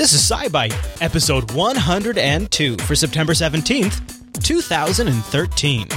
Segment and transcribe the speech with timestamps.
[0.00, 4.00] This is SciByte, episode 102 for September 17th,
[4.42, 5.88] 2013.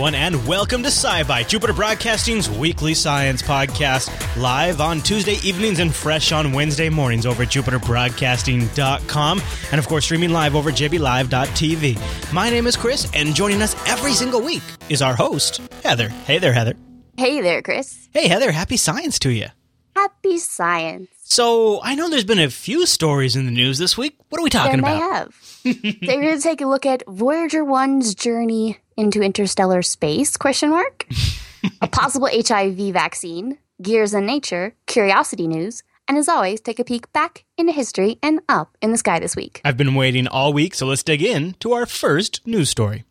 [0.00, 4.08] Everyone, and welcome to SciByte, Jupiter Broadcasting's weekly science podcast,
[4.40, 10.06] live on Tuesday evenings and fresh on Wednesday mornings over at jupiterbroadcasting.com, and of course,
[10.06, 12.32] streaming live over jblive.tv.
[12.32, 16.08] My name is Chris, and joining us every single week is our host, Heather.
[16.08, 16.76] Hey there, Heather.
[17.18, 18.08] Hey there, Chris.
[18.14, 19.48] Hey, Heather, happy science to you.
[19.94, 21.19] Happy science.
[21.30, 24.18] So, I know there's been a few stories in the news this week.
[24.30, 25.12] What are we talking may about?
[25.12, 25.34] have.
[25.62, 30.70] so we're going to take a look at Voyager 1's journey into interstellar space, question
[30.70, 31.06] mark,
[31.80, 37.12] a possible HIV vaccine, gears in nature, curiosity news, and as always, take a peek
[37.12, 39.60] back into history and up in the sky this week.
[39.64, 43.04] I've been waiting all week, so let's dig in to our first news story.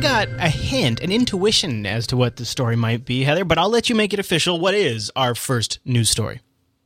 [0.00, 3.68] Got a hint, an intuition as to what the story might be, Heather, but I'll
[3.68, 4.58] let you make it official.
[4.58, 6.40] What is our first news story?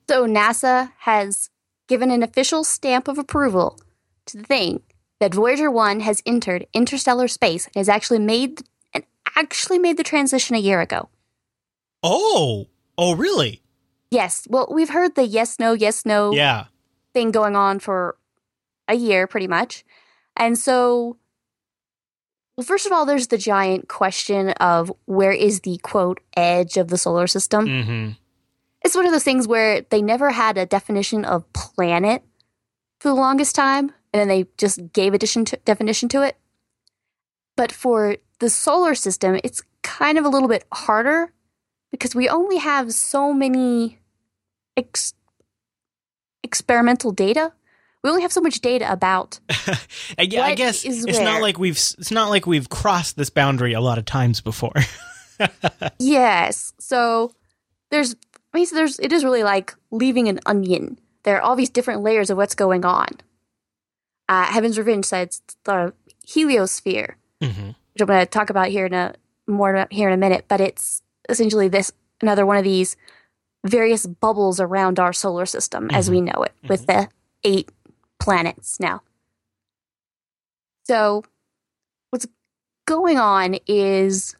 [0.08, 1.50] So NASA has
[1.86, 3.78] given an official stamp of approval
[4.26, 4.82] to the thing
[5.20, 9.04] that Voyager 1 has entered interstellar space and has actually made and
[9.36, 11.08] actually made the transition a year ago.
[12.02, 12.66] Oh,
[12.98, 13.62] oh, really?
[14.10, 14.46] Yes.
[14.50, 16.64] Well, we've heard the yes, no, yes, no Yeah.
[17.12, 18.16] thing going on for
[18.88, 19.84] a year, pretty much.
[20.36, 21.16] And so,
[22.56, 26.88] well, first of all, there's the giant question of where is the quote edge of
[26.88, 27.66] the solar system?
[27.66, 28.10] Mm-hmm.
[28.84, 32.22] It's one of those things where they never had a definition of planet
[33.00, 36.36] for the longest time, and then they just gave a addition to, definition to it.
[37.56, 41.32] But for the solar system, it's kind of a little bit harder
[41.90, 43.98] because we only have so many
[44.76, 45.14] ex-
[46.42, 47.52] experimental data.
[48.04, 49.40] We only have so much data about.
[50.18, 53.72] I, gue- I guess it's not like we've it's not like we've crossed this boundary
[53.72, 54.74] a lot of times before.
[55.98, 57.32] yes, so
[57.90, 58.14] there's.
[58.52, 58.98] I mean, so there's.
[58.98, 61.00] It is really like leaving an onion.
[61.22, 63.08] There are all these different layers of what's going on.
[64.28, 65.94] Uh, Heaven's Revenge said it's the
[66.26, 67.68] heliosphere, mm-hmm.
[67.68, 69.14] which I'm going to talk about here in a
[69.46, 70.44] more here in a minute.
[70.46, 71.00] But it's
[71.30, 71.90] essentially this
[72.20, 72.98] another one of these
[73.64, 77.08] various bubbles around our solar system as we know it, with the
[77.44, 77.70] eight
[78.24, 79.02] planets now.
[80.84, 81.24] So,
[82.10, 82.26] what's
[82.86, 84.34] going on is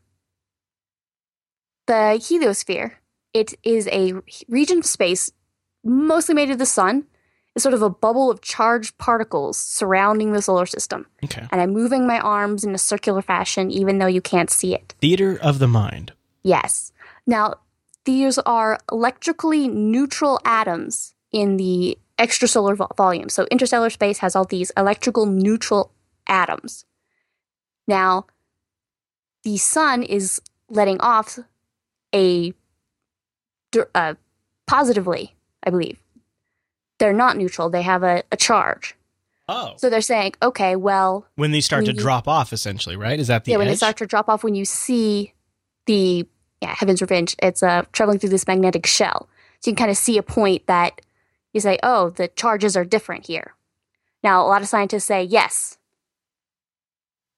[1.87, 2.93] the heliosphere.
[3.35, 4.15] It is a
[4.49, 5.31] region of space
[5.85, 7.05] mostly made of the sun.
[7.55, 11.07] It's sort of a bubble of charged particles surrounding the solar system.
[11.23, 11.47] Okay.
[11.53, 14.95] And I'm moving my arms in a circular fashion, even though you can't see it.
[15.01, 16.13] Theater of the mind.
[16.43, 16.93] Yes.
[17.27, 17.55] Now,
[18.07, 23.29] these are electrically neutral atoms in the extrasolar vo- volume.
[23.29, 25.93] So, interstellar space has all these electrical neutral
[26.29, 26.85] atoms.
[27.87, 28.27] Now,
[29.43, 31.39] the sun is letting off
[32.15, 32.55] a
[33.95, 34.15] uh,
[34.67, 35.99] positively, I believe.
[36.99, 38.95] They're not neutral, they have a, a charge.
[39.49, 39.75] Oh.
[39.77, 43.19] So they're saying, okay, well, when they start to you- drop off, essentially, right?
[43.19, 45.35] Is that the yeah, when they start to drop off, when you see
[45.87, 46.27] the
[46.63, 49.29] yeah Heaven's Revenge, it's uh, traveling through this magnetic shell,
[49.61, 51.01] so you can kind of see a point that
[51.55, 53.55] you say, oh, the charges are different here.
[54.23, 55.79] Now, a lot of scientists say yes,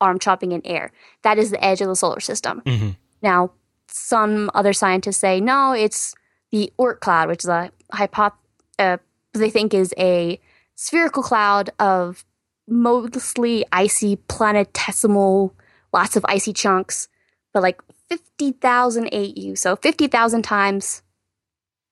[0.00, 0.90] arm chopping in air.
[1.22, 2.62] That is the edge of the solar system.
[2.66, 2.90] hmm
[3.22, 3.52] Now,
[3.88, 6.14] some other scientists say no, it's
[6.50, 8.34] the Oort cloud, which is a hypo-
[8.78, 8.98] uh,
[9.32, 10.40] they think is a
[10.74, 12.24] spherical cloud of
[12.68, 15.52] mostly icy planetesimal,
[15.92, 17.08] lots of icy chunks,
[17.52, 21.02] but like 50,000 AU, so 50,000 times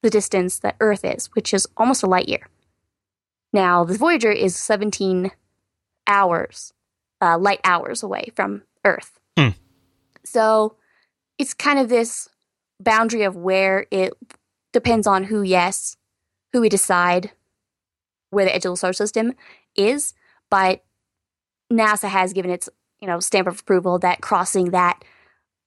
[0.05, 2.47] the distance that Earth is, which is almost a light year.
[3.55, 5.31] Now, the Voyager is 17
[6.07, 6.75] hours,
[7.23, 9.19] uh, light hours away from Earth.
[9.39, 9.49] Hmm.
[10.23, 10.77] So
[11.39, 12.29] it's kind of this
[12.79, 14.13] boundary of where it
[14.75, 15.97] depends on who, yes,
[16.53, 17.31] who we decide
[18.29, 19.33] where the edge of the solar system
[19.75, 20.13] is.
[20.51, 20.85] But
[21.73, 22.69] NASA has given its,
[23.01, 25.03] you know, stamp of approval that crossing that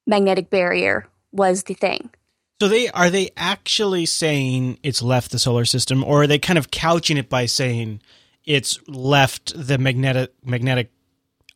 [0.06, 2.12] magnetic barrier was the thing.
[2.60, 6.58] So they are they actually saying it's left the solar system, or are they kind
[6.58, 8.02] of couching it by saying
[8.46, 10.92] it's left the magnetic magnetic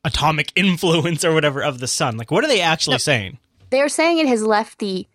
[0.05, 2.17] atomic influence or whatever of the sun?
[2.17, 2.99] Like, what are they actually No.
[2.99, 3.39] saying?
[3.71, 5.07] They're saying it has left the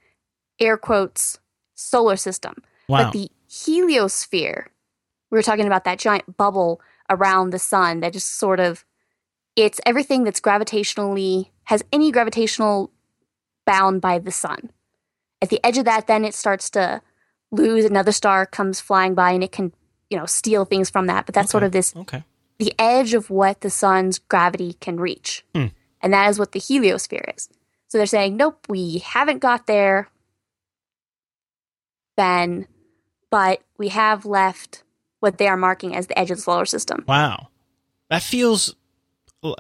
[0.59, 1.39] air quotes
[1.75, 2.55] solar system.
[2.89, 3.05] Wow.
[3.05, 4.67] But the heliosphere,
[5.31, 8.85] we were talking about that giant bubble around the sun that just sort of
[9.55, 12.91] it's everything that's gravitationally has any gravitational
[13.67, 14.71] bound by the sun.
[15.47, 17.01] At the edge of that, then it starts to
[17.53, 17.85] lose.
[17.85, 19.73] Another star comes flying by and it can,
[20.11, 21.25] you know, steal things from that.
[21.25, 22.25] But that's sort of this Okay.
[22.59, 25.45] the edge of what the sun's gravity can reach.
[25.55, 25.67] Hmm.
[26.01, 27.49] And that is what the heliosphere is.
[27.87, 30.09] So they're saying, nope, we haven't got there,
[32.17, 32.67] then,
[33.31, 34.83] but we have left
[35.21, 37.05] what they are marking as the edge of the solar system.
[37.07, 37.49] Wow.
[38.11, 38.75] That feels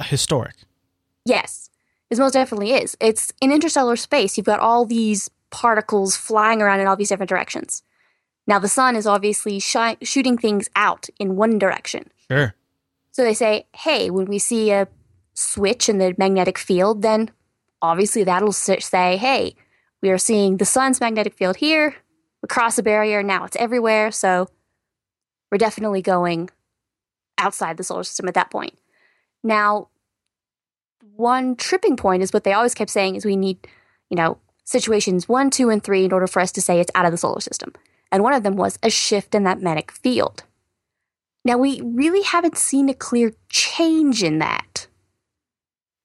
[0.06, 0.56] historic.
[1.24, 1.70] Yes,
[2.10, 2.96] it most definitely is.
[3.00, 4.36] It's in interstellar space.
[4.36, 7.82] You've got all these particles flying around in all these different directions.
[8.46, 12.10] Now, the sun is obviously shi- shooting things out in one direction.
[12.30, 12.54] Sure.
[13.10, 14.88] So they say, hey, when we see a
[15.34, 17.30] switch in the magnetic field, then
[17.82, 19.54] obviously that'll say, hey,
[20.02, 21.96] we are seeing the sun's magnetic field here.
[22.42, 23.22] We cross a barrier.
[23.22, 24.10] Now it's everywhere.
[24.10, 24.48] So
[25.50, 26.50] we're definitely going
[27.38, 28.78] outside the solar system at that point.
[29.42, 29.88] Now,
[31.14, 33.66] one tripping point is what they always kept saying is we need,
[34.10, 37.06] you know, situations one, two, and three in order for us to say it's out
[37.06, 37.72] of the solar system.
[38.12, 40.44] And one of them was a shift in that magnetic field.
[41.44, 44.88] Now, we really haven't seen a clear change in that.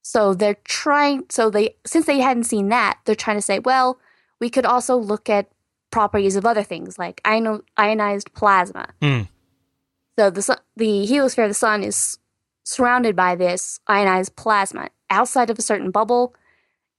[0.04, 4.00] So they're trying, so they, since they hadn't seen that, they're trying to say, well,
[4.40, 5.50] we could also look at
[5.90, 8.90] properties of other things like ionized plasma.
[9.02, 9.22] Hmm.
[10.18, 12.19] So the, sun, the heliosphere of the sun is
[12.63, 14.90] surrounded by this ionized plasma.
[15.10, 16.36] Outside of a certain bubble,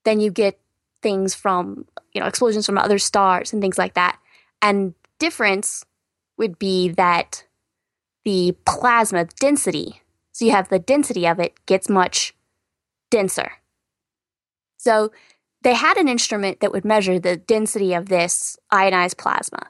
[0.05, 0.59] then you get
[1.03, 4.19] things from, you know, explosions from other stars and things like that.
[4.61, 5.85] And difference
[6.39, 7.45] would be that
[8.25, 10.03] the plasma density,
[10.33, 12.35] so you have the density of it gets much
[13.11, 13.53] denser.
[14.79, 15.13] So
[15.63, 19.67] they had an instrument that would measure the density of this ionized plasma,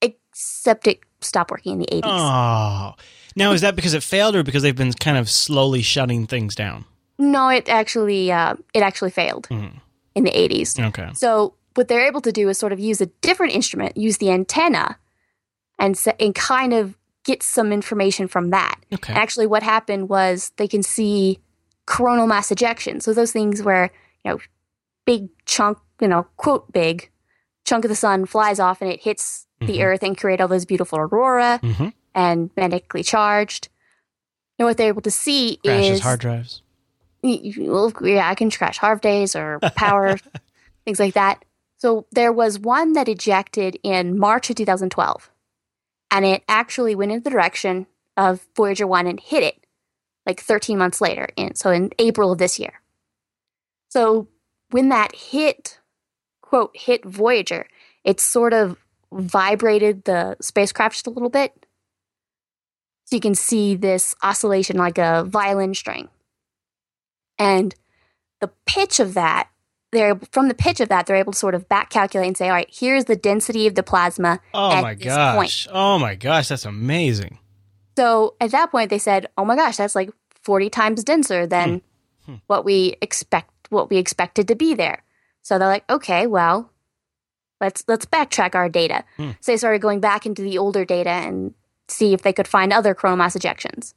[0.00, 2.02] except it stopped working in the 80s.
[2.04, 2.94] Oh.
[3.36, 6.54] Now, is that because it failed or because they've been kind of slowly shutting things
[6.54, 6.84] down?
[7.18, 9.80] No, it actually uh, it actually failed Mhm.
[10.14, 10.78] In the 80s.
[10.88, 11.10] Okay.
[11.14, 14.30] So what they're able to do is sort of use a different instrument, use the
[14.30, 14.98] antenna,
[15.78, 18.76] and and kind of get some information from that.
[18.92, 19.12] Okay.
[19.12, 21.40] And actually, what happened was they can see
[21.86, 23.00] coronal mass ejection.
[23.00, 23.90] So those things where
[24.24, 24.38] you know,
[25.04, 27.10] big chunk, you know, quote big
[27.64, 29.84] chunk of the sun flies off and it hits the Mhm.
[29.84, 31.88] Earth and create all those beautiful aurora Mm-hmm.
[32.14, 33.68] and magnetically charged.
[34.58, 36.62] And what they're able to see Crashes is hard drives.
[37.24, 40.16] Well, yeah, I can crash hard days or power,
[40.84, 41.44] things like that.
[41.78, 45.30] So there was one that ejected in March of 2012,
[46.10, 47.86] and it actually went in the direction
[48.16, 49.66] of Voyager 1 and hit it
[50.26, 52.80] like 13 months later, in, so in April of this year.
[53.88, 54.28] So
[54.70, 55.78] when that hit,
[56.40, 57.66] quote, hit Voyager,
[58.04, 58.78] it sort of
[59.12, 61.52] vibrated the spacecraft just a little bit.
[63.04, 66.08] So you can see this oscillation like a violin string
[67.38, 67.74] and
[68.40, 69.48] the pitch of that
[69.92, 72.48] they're from the pitch of that they're able to sort of back calculate and say
[72.48, 75.68] all right here's the density of the plasma Oh my gosh.
[75.72, 77.38] Oh my gosh, that's amazing.
[77.96, 80.10] so at that point they said oh my gosh that's like
[80.42, 81.80] 40 times denser than
[82.26, 82.32] Hmm.
[82.32, 82.38] Hmm.
[82.46, 85.02] what we expect what we expected to be there
[85.42, 86.70] so they're like okay well
[87.60, 89.30] let's let's backtrack our data Hmm.
[89.40, 91.54] so they started going back into the older data and
[91.88, 93.94] see if they could find other coronal mass ejections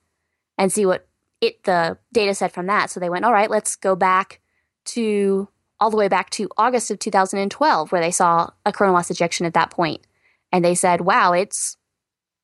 [0.57, 1.07] and see what
[1.42, 2.89] it the data set from that.
[2.89, 4.40] So they went all right let's go back
[4.85, 5.47] to
[5.80, 9.45] all the way back to august of 2012 where they saw a coronal mass ejection
[9.45, 10.02] at that point.
[10.52, 11.78] And they said wow it's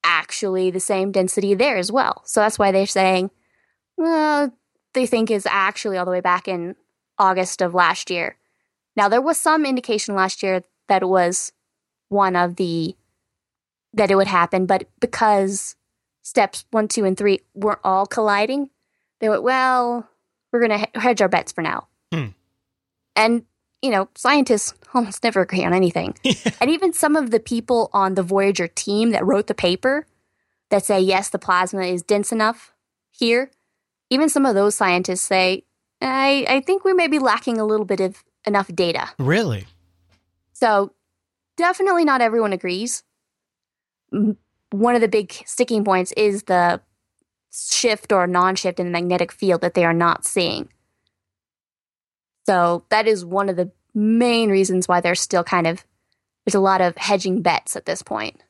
[0.03, 2.21] actually the same density there as well.
[2.25, 3.31] So that's why they're saying
[3.97, 4.51] well
[4.93, 6.75] they think is actually all the way back in
[7.17, 8.37] august of last year.
[8.95, 11.51] Now there was some indication last year that it was
[12.09, 12.95] one of the
[13.93, 15.75] that it would happen but because
[16.21, 18.69] steps one two and three weren't all colliding
[19.23, 20.05] they went well
[20.51, 22.27] we're going to hedge our bets for now Hmm.
[23.15, 23.43] and
[23.81, 26.13] you know scientists almost never agree on anything
[26.61, 30.05] and even some of the people on the voyager team that wrote the paper
[30.69, 32.73] that say yes the plasma is dense enough
[33.11, 33.49] here
[34.09, 35.63] even some of those scientists say
[36.01, 39.65] i, I think we may be lacking a little bit of enough data Really?
[40.51, 40.91] so
[41.55, 43.03] definitely not everyone agrees.
[44.71, 46.81] One of the big sticking points is the
[47.53, 50.69] shift or non shift in the magnetic field that they are not seeing.
[52.45, 55.85] So that is one of the main reasons why there's still kind of
[56.45, 58.41] there's a lot of hedging bets at this point.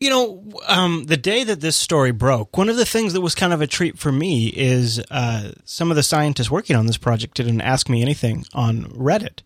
[0.00, 3.34] You know, um, the day that this story broke, one of the things that was
[3.36, 6.96] kind of a treat for me is uh, some of the scientists working on this
[6.96, 9.40] project didn't Ask Me Anything on Reddit.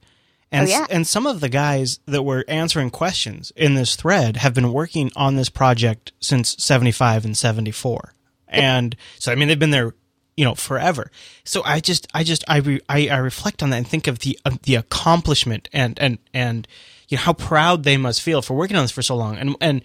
[0.51, 0.87] And, Oh, yeah.
[0.89, 5.11] and some of the guys that were answering questions in this thread have been working
[5.15, 8.15] on this project since 75 and 74.
[8.49, 9.95] And so, I mean, they've been there
[10.37, 11.11] you know forever.
[11.45, 14.21] So i just i just i re, I, I reflect on that and think of
[14.21, 16.69] the of the accomplishment and and and
[17.09, 19.37] you know how proud they must feel for working on this for so long.
[19.37, 19.83] And and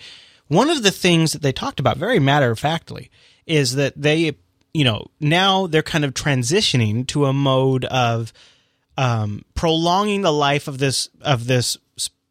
[0.48, 3.10] one of the things that they talked about very matter of factly
[3.46, 4.36] is that they
[4.74, 8.34] you know now they're kind of transitioning to a mode of
[8.98, 11.78] um, prolonging the life of this of this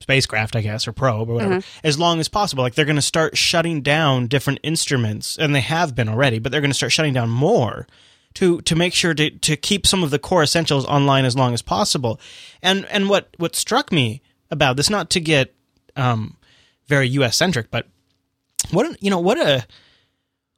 [0.00, 1.86] spacecraft, I guess, or probe or whatever, mm-hmm.
[1.86, 2.64] as long as possible.
[2.64, 6.50] Like they're going to start shutting down different instruments, and they have been already, but
[6.52, 7.86] they're going to start shutting down more
[8.34, 11.54] to to make sure to to keep some of the core essentials online as long
[11.54, 12.20] as possible.
[12.62, 15.54] And and what what struck me about this, not to get
[15.96, 16.36] um,
[16.86, 17.36] very U.S.
[17.36, 17.86] centric, but
[18.70, 19.66] what you know what a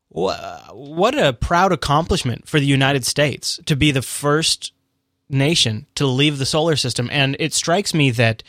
[0.08, 4.72] what a proud accomplishment for the United States to be the first
[5.30, 7.08] nation to leave the solar system.
[7.10, 8.42] And it strikes me that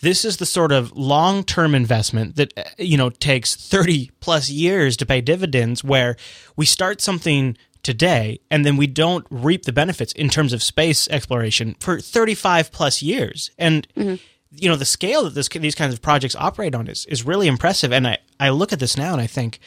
[0.00, 4.48] this is the sort of long term investment that, uh, you know, takes 30 plus
[4.50, 6.16] years to pay dividends, where
[6.56, 11.08] we start something today and then we don't reap the benefits in terms of space
[11.08, 13.50] exploration for 35 plus years.
[13.58, 14.16] And, mm-hmm.
[14.52, 17.48] you know, the scale that this, these kinds of projects operate on is, is really
[17.48, 17.92] impressive.
[17.92, 19.58] And I, I look at this now and I think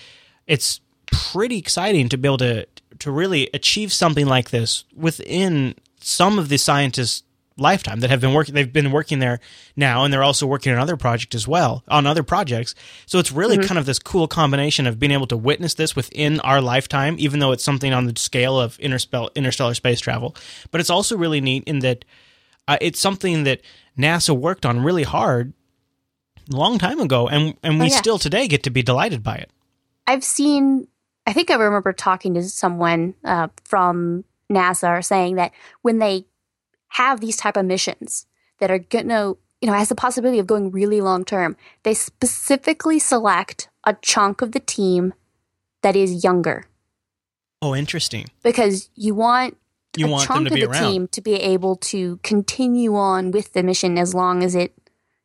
[0.47, 2.67] it's pretty exciting to be able to,
[2.99, 7.23] to really achieve something like this within some of the scientists
[7.57, 9.39] lifetime that have been working they've been working there
[9.75, 12.73] now and they're also working on other projects as well on other projects
[13.05, 13.67] so it's really mm-hmm.
[13.67, 17.39] kind of this cool combination of being able to witness this within our lifetime even
[17.39, 20.35] though it's something on the scale of interstellar, interstellar space travel
[20.71, 22.05] but it's also really neat in that
[22.67, 23.61] uh, it's something that
[23.97, 25.53] NASA worked on really hard
[26.51, 27.95] a long time ago and and we oh, yeah.
[27.95, 29.49] still today get to be delighted by it
[30.07, 30.87] I've seen
[31.27, 36.25] I think I remember talking to someone uh, from NASA saying that when they
[36.91, 38.25] have these type of missions
[38.59, 42.99] that are to, you know, has the possibility of going really long term, they specifically
[42.99, 45.13] select a chunk of the team
[45.81, 46.65] that is younger.
[47.61, 48.25] Oh, interesting.
[48.43, 49.57] Because you want
[49.95, 50.91] you a want chunk of the around.
[50.91, 54.73] team to be able to continue on with the mission as long as it,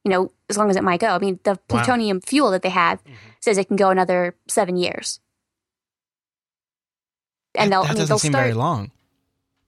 [0.05, 1.09] you know, as long as it might go.
[1.09, 2.23] I mean, the plutonium wow.
[2.27, 3.15] fuel that they have mm-hmm.
[3.41, 5.21] says it can go another seven years.
[7.55, 8.91] And that, they'll, that I mean, doesn't they'll seem start, very long.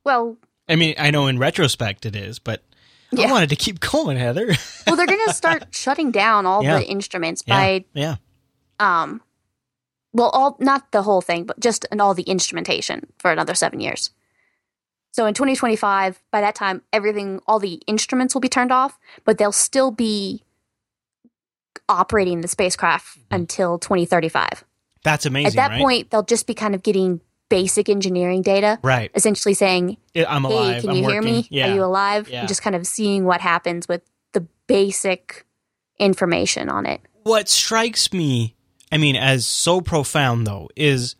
[0.04, 0.36] Well,
[0.68, 2.62] I mean, I know in retrospect it is, but
[3.10, 3.28] yeah.
[3.28, 4.46] I wanted to keep going, Heather.
[4.86, 6.78] well, they're going to start shutting down all yeah.
[6.78, 8.16] the instruments by yeah.
[8.78, 9.22] Um
[10.12, 13.80] well, all not the whole thing, but just and all the instrumentation for another 7
[13.80, 14.10] years.
[15.12, 19.38] So in 2025, by that time everything all the instruments will be turned off, but
[19.38, 20.44] they'll still be
[21.88, 23.34] operating the spacecraft mm-hmm.
[23.34, 24.64] until 2035.
[25.04, 25.48] That's amazing.
[25.48, 25.80] At that right?
[25.80, 28.78] point, they'll just be kind of getting basic engineering data.
[28.82, 29.10] Right.
[29.14, 30.76] Essentially saying, I'm alive.
[30.76, 31.22] Hey, can I'm you working.
[31.22, 31.46] hear me?
[31.50, 31.70] Yeah.
[31.70, 32.28] Are you alive?
[32.28, 32.40] Yeah.
[32.40, 34.02] And just kind of seeing what happens with
[34.32, 35.46] the basic
[35.98, 37.00] information on it.
[37.22, 38.54] What strikes me,
[38.92, 41.16] I mean, as so profound though, is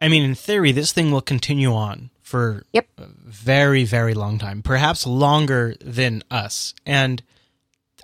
[0.00, 2.86] I mean, in theory, this thing will continue on for yep.
[2.98, 6.74] a very, very long time, perhaps longer than us.
[6.86, 7.22] And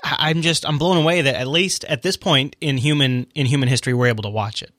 [0.02, 3.68] I'm just I'm blown away that at least at this point in human in human
[3.68, 4.72] history we're able to watch it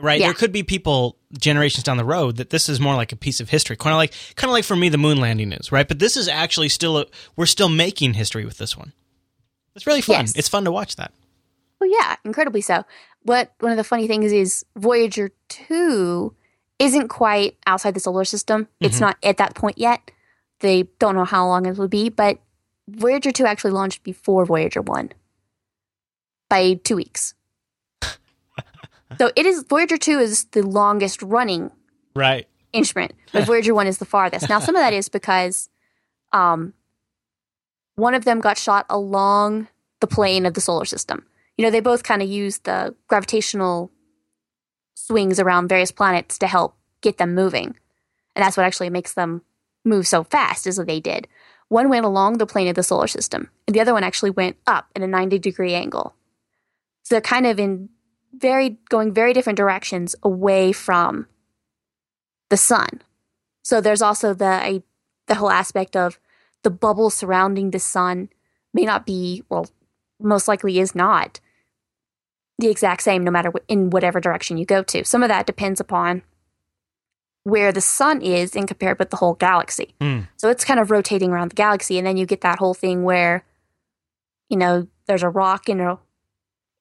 [0.00, 0.20] right?
[0.20, 0.26] Yeah.
[0.26, 3.40] There could be people generations down the road that this is more like a piece
[3.40, 5.86] of history, kind of like kind of like for me the moon landing is, right?
[5.86, 7.06] But this is actually still a,
[7.36, 8.92] we're still making history with this one.
[9.74, 10.20] It's really fun.
[10.20, 10.36] Yes.
[10.36, 11.12] It's fun to watch that.
[11.80, 12.84] Well, yeah, incredibly so.
[13.24, 16.34] But one of the funny things is Voyager two
[16.78, 18.68] isn't quite outside the solar system.
[18.80, 19.04] It's mm-hmm.
[19.04, 20.10] not at that point yet.
[20.60, 22.38] They don't know how long it will be, but
[22.88, 25.10] Voyager two actually launched before Voyager one
[26.48, 27.34] by two weeks.
[29.18, 31.70] So it is Voyager 2 is the longest running
[32.14, 34.48] right instrument, but Voyager 1 is the farthest.
[34.48, 35.68] Now some of that is because
[36.32, 36.74] um
[37.94, 39.68] one of them got shot along
[40.00, 41.26] the plane of the solar system.
[41.56, 43.90] You know, they both kind of use the gravitational
[44.94, 47.76] swings around various planets to help get them moving.
[48.34, 49.42] And that's what actually makes them
[49.84, 51.28] move so fast is what they did.
[51.68, 54.56] One went along the plane of the solar system, and the other one actually went
[54.66, 56.14] up in a 90 degree angle.
[57.02, 57.88] So they're kind of in
[58.32, 61.26] very going very different directions away from
[62.50, 63.02] the sun.
[63.62, 64.82] So there's also the
[65.26, 66.18] the whole aspect of
[66.62, 68.28] the bubble surrounding the sun
[68.74, 69.66] may not be well
[70.20, 71.40] most likely is not
[72.58, 75.04] the exact same no matter in whatever direction you go to.
[75.04, 76.22] Some of that depends upon
[77.44, 79.94] where the sun is in compared with the whole galaxy.
[80.00, 80.28] Mm.
[80.36, 83.02] So it's kind of rotating around the galaxy and then you get that whole thing
[83.02, 83.44] where
[84.48, 85.98] you know there's a rock in a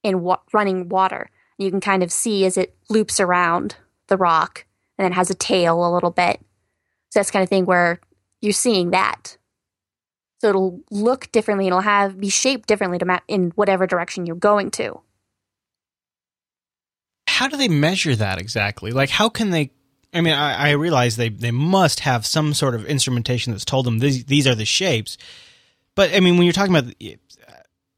[0.04, 1.30] in wa- running water
[1.62, 3.76] you can kind of see as it loops around
[4.08, 4.66] the rock
[4.98, 6.40] and then has a tail a little bit.
[7.10, 8.00] So that's kind of thing where
[8.42, 9.38] you're seeing that.
[10.40, 11.68] So it'll look differently.
[11.68, 15.02] It'll have be shaped differently to map in whatever direction you're going to.
[17.28, 18.92] How do they measure that exactly?
[18.92, 19.72] Like, how can they
[20.14, 23.86] I mean, I, I realize they, they must have some sort of instrumentation that's told
[23.86, 25.18] them these these are the shapes.
[25.96, 26.94] But I mean, when you're talking about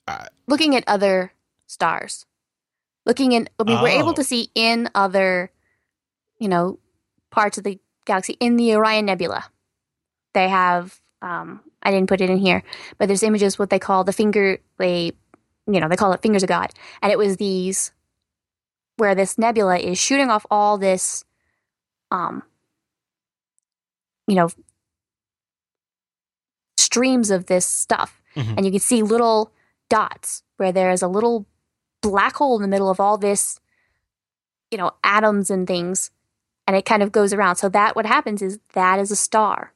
[0.08, 1.32] uh, looking at other
[1.66, 2.26] stars,
[3.06, 4.00] looking in, I mean, we're Oh.
[4.00, 5.52] able to see in other,
[6.40, 6.80] you know,
[7.32, 9.46] parts of the galaxy in the Orion Nebula.
[10.34, 12.64] They have, um, I didn't put it in here,
[12.98, 14.60] but there's images what they call the finger.
[14.78, 15.12] They,
[15.68, 17.92] you know, they call it fingers of God, and it was these
[18.98, 21.26] where this nebula is shooting off all this,
[22.12, 22.44] um,
[24.28, 24.50] you know,
[26.78, 28.58] streams of this stuff, Mhm.
[28.58, 29.52] and you can see little
[29.90, 31.46] dots where there is a little
[32.04, 33.60] black hole in the middle of all this,
[34.70, 36.12] you know, atoms and things,
[36.68, 37.56] and it kind of goes around.
[37.56, 39.74] So that what happens is that is a star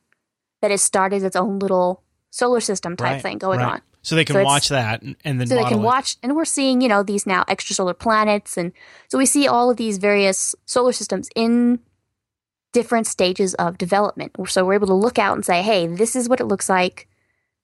[0.62, 3.74] that has started its own little solar system type Right, thing going right.
[3.74, 3.82] on.
[4.02, 5.84] so they can So watch that and, and then So they can it.
[5.84, 8.72] watch, and we're seeing, you know, these now extrasolar planets, and
[9.08, 11.80] so we see all of these various solar systems in
[12.74, 14.36] different stages of development.
[14.48, 17.08] So we're able to look out and say, "Hey, this is what it looks like.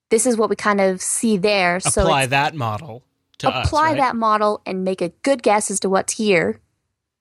[0.09, 3.03] This is what we kind of see there." so apply it's- that model
[3.43, 3.97] to us, apply right?
[3.97, 6.59] that model and make a good guess as to what's here.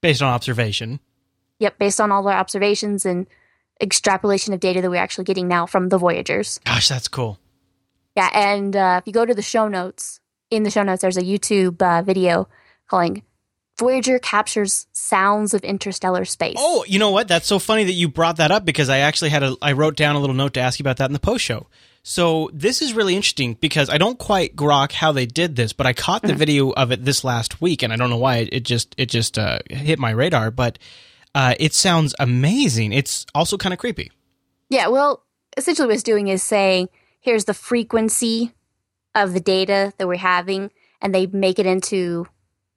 [0.01, 1.01] based on observation.
[1.59, 3.27] Yep, based on all our observations and
[3.81, 6.59] extrapolation of data that we're actually getting now from the Voyagers.
[6.65, 7.39] Gosh, that's cool.
[8.17, 11.17] Yeah, and uh, if you go to the show notes, in the show notes, there's
[11.17, 12.49] a YouTube uh, video
[12.89, 13.23] calling
[13.79, 16.57] Voyager captures sounds of interstellar space.
[16.59, 17.27] Oh, you know what?
[17.27, 19.97] That's so funny that you brought that up because I actually had a I wrote
[19.97, 21.67] down a little note to ask you about that in the post show.
[22.05, 25.87] So this is really interesting because I don't quite grok how they did this, but
[25.87, 28.65] I caught the video of it this last week, and I don't know why it
[28.65, 30.51] just it just uh, hit my radar.
[30.51, 30.79] But
[31.35, 32.93] uh, it sounds amazing.
[32.93, 34.11] It's also kind of creepy.
[34.69, 35.23] Yeah, well,
[35.57, 36.89] essentially what it's doing is saying,
[37.21, 38.53] here's the frequency
[39.15, 42.27] of the data that we're having, and they make it into,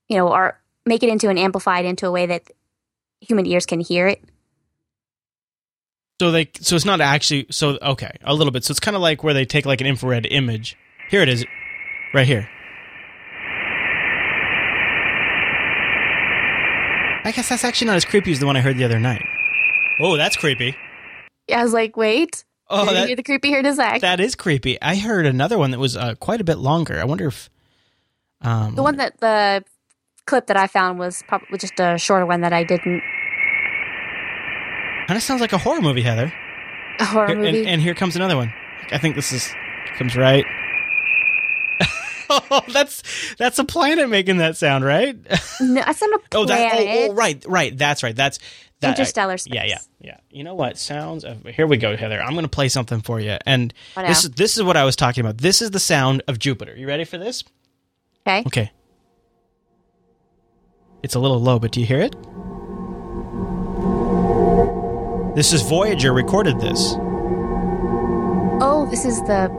[0.07, 2.43] you know, or make it into and amplified into a way that
[3.21, 4.23] human ears can hear it.
[6.21, 8.63] So they so it's not actually so okay a little bit.
[8.63, 10.77] So it's kind of like where they take like an infrared image.
[11.09, 11.45] Here it is,
[12.13, 12.49] right here.
[17.25, 19.23] I guess that's actually not as creepy as the one I heard the other night.
[19.99, 20.75] Oh, that's creepy.
[21.47, 24.01] Yeah, I was like, wait, Oh, that, the creepy here a sec?
[24.01, 24.81] that is creepy.
[24.81, 26.99] I heard another one that was uh, quite a bit longer.
[26.99, 27.49] I wonder if
[28.41, 29.63] um, the one that the
[30.25, 33.01] clip that I found was probably just a shorter one that I didn't.
[35.07, 36.33] Kind of sounds like a horror movie, Heather.
[36.99, 37.59] A horror Here- movie.
[37.59, 38.53] And, and here comes another one.
[38.91, 39.53] I think this is
[39.97, 40.45] comes right.
[42.29, 43.03] oh, that's
[43.37, 45.15] that's a planet making that sound, right?
[45.61, 46.71] no, that's not a Oh, that.
[46.73, 46.87] Oh, planet.
[46.87, 47.77] Oh, oh, right, right.
[47.77, 48.15] That's right.
[48.15, 48.39] That's
[48.81, 48.89] that.
[48.89, 49.53] Interstellar space.
[49.55, 50.17] yeah, yeah, yeah.
[50.29, 50.77] You know what?
[50.77, 51.23] Sounds.
[51.23, 52.21] Of, here we go, Heather.
[52.21, 54.07] I'm going to play something for you, and Oh, no.
[54.07, 55.37] this is this is what I was talking about.
[55.39, 56.75] This is the sound of Jupiter.
[56.75, 57.43] You ready for this?
[58.27, 58.43] Okay.
[58.47, 58.71] Okay.
[61.03, 62.15] It's a little low, but do you hear it?
[65.35, 66.95] This is Voyager recorded this.
[68.61, 69.51] Oh, this is the.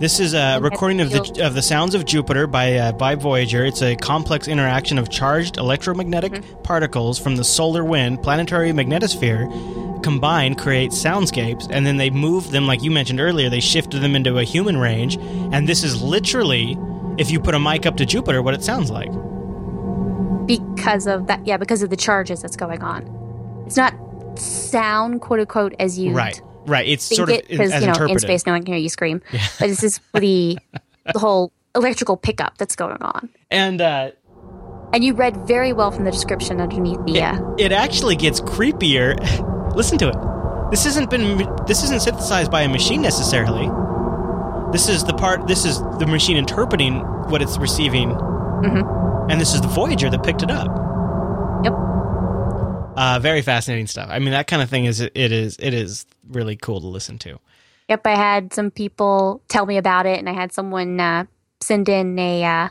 [0.00, 3.64] This is a recording of the of the sounds of Jupiter by uh, by Voyager.
[3.64, 6.62] It's a complex interaction of charged electromagnetic Mm-hmm.
[6.62, 12.66] particles from the solar wind, planetary magnetosphere, combined create soundscapes, and then they move them,
[12.66, 13.48] like you mentioned earlier.
[13.50, 15.16] They shifted them into a human range,
[15.52, 16.76] and this is literally,
[17.18, 19.10] if you put a mic up to Jupiter, what it sounds like.
[20.46, 23.04] because of that yeah because of the charges that's going on
[23.66, 23.94] it's not
[24.36, 26.86] sound quote unquote as you Right, right.
[26.86, 28.82] It's think sort of it because as you know in space no one can hear
[28.82, 30.58] you scream but this is the
[31.12, 34.10] the whole electrical pickup that's going on and uh,
[34.92, 39.16] and you read very well from the description underneath the uh, it actually gets creepier.
[39.74, 40.70] Listen to it.
[40.70, 43.68] This hasn't been this isn't synthesized by a machine necessarily.
[44.72, 45.46] This is the part.
[45.46, 50.42] This is the machine interpreting what it's receiving, and this is the Voyager that picked
[50.42, 50.68] it up.
[53.00, 54.08] Uh, very fascinating stuff.
[54.10, 57.18] I mean, that kind of thing is it is it is really cool to listen
[57.20, 57.38] to.
[57.88, 61.24] yep i had some people tell me about it and i had someone uh,
[61.62, 62.68] send in a uh,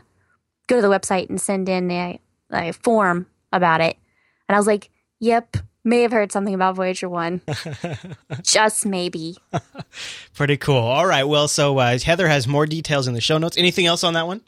[0.68, 2.20] go to the website and send in a,
[2.52, 3.96] a form about it
[4.48, 4.88] and i was like
[5.18, 7.40] yep may have heard something about voyager 1
[8.42, 9.36] just maybe
[10.34, 10.76] Pretty cool.
[10.76, 11.24] All right.
[11.24, 13.58] Well, so uh, Heather has more details in the show notes.
[13.58, 14.40] Anything else on that one?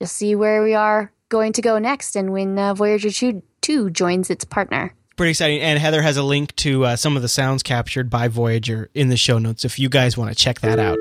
[0.00, 3.90] Just see where we are going to go next and when uh, Voyager 2, 2
[3.90, 4.94] joins its partner.
[5.16, 5.60] Pretty exciting.
[5.60, 9.08] And Heather has a link to uh, some of the sounds captured by Voyager in
[9.08, 10.98] the show notes if you guys want to check that out.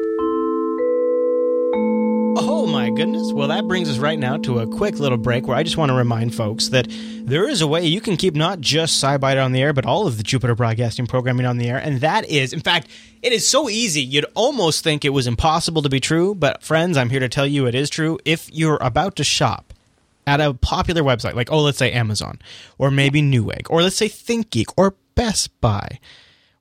[2.37, 3.31] Oh my goodness.
[3.33, 5.89] Well, that brings us right now to a quick little break where I just want
[5.89, 9.51] to remind folks that there is a way you can keep not just SciByte on
[9.51, 11.77] the air, but all of the Jupiter Broadcasting programming on the air.
[11.77, 12.87] And that is, in fact,
[13.21, 14.01] it is so easy.
[14.01, 16.35] You'd almost think it was impossible to be true.
[16.35, 18.17] But friends, I'm here to tell you it is true.
[18.25, 19.64] If you're about to shop,
[20.27, 22.39] at a popular website like oh let's say amazon
[22.77, 25.99] or maybe newegg or let's say thinkgeek or Best Buy.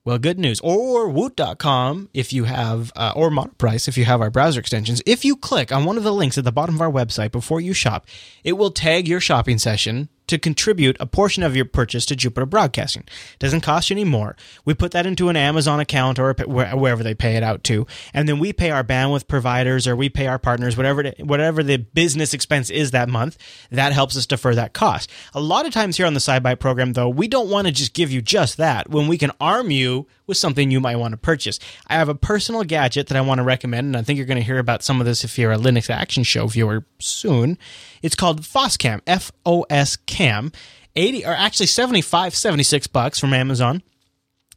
[0.04, 0.60] Well, good news.
[0.60, 5.02] Or woot.com if you have, uh, or Monoprice if you have our browser extensions.
[5.06, 7.60] If you click on one of the links at the bottom of our website before
[7.60, 8.06] you shop,
[8.44, 12.46] it will tag your shopping session to contribute a portion of your purchase to Jupiter
[12.46, 13.04] Broadcasting.
[13.34, 14.36] It doesn't cost you any more.
[14.64, 18.28] We put that into an Amazon account or wherever they pay it out to, and
[18.28, 22.34] then we pay our bandwidth providers or we pay our partners whatever whatever the business
[22.34, 23.38] expense is that month.
[23.70, 25.10] That helps us defer that cost.
[25.34, 27.94] A lot of times here on the SciByte program, though, we don't want to just
[27.94, 31.18] give you just that when we can arm you with something you might want to
[31.18, 31.58] purchase.
[31.86, 34.38] I have a personal gadget that I want to recommend, and I think you're going
[34.38, 37.58] to hear about some of this if you're a Linux Action Show viewer soon.
[38.02, 40.52] It's called Foscam, F O S Cam,
[40.96, 43.82] 80 or actually 75, 76 bucks from Amazon,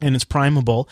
[0.00, 0.88] and it's primable.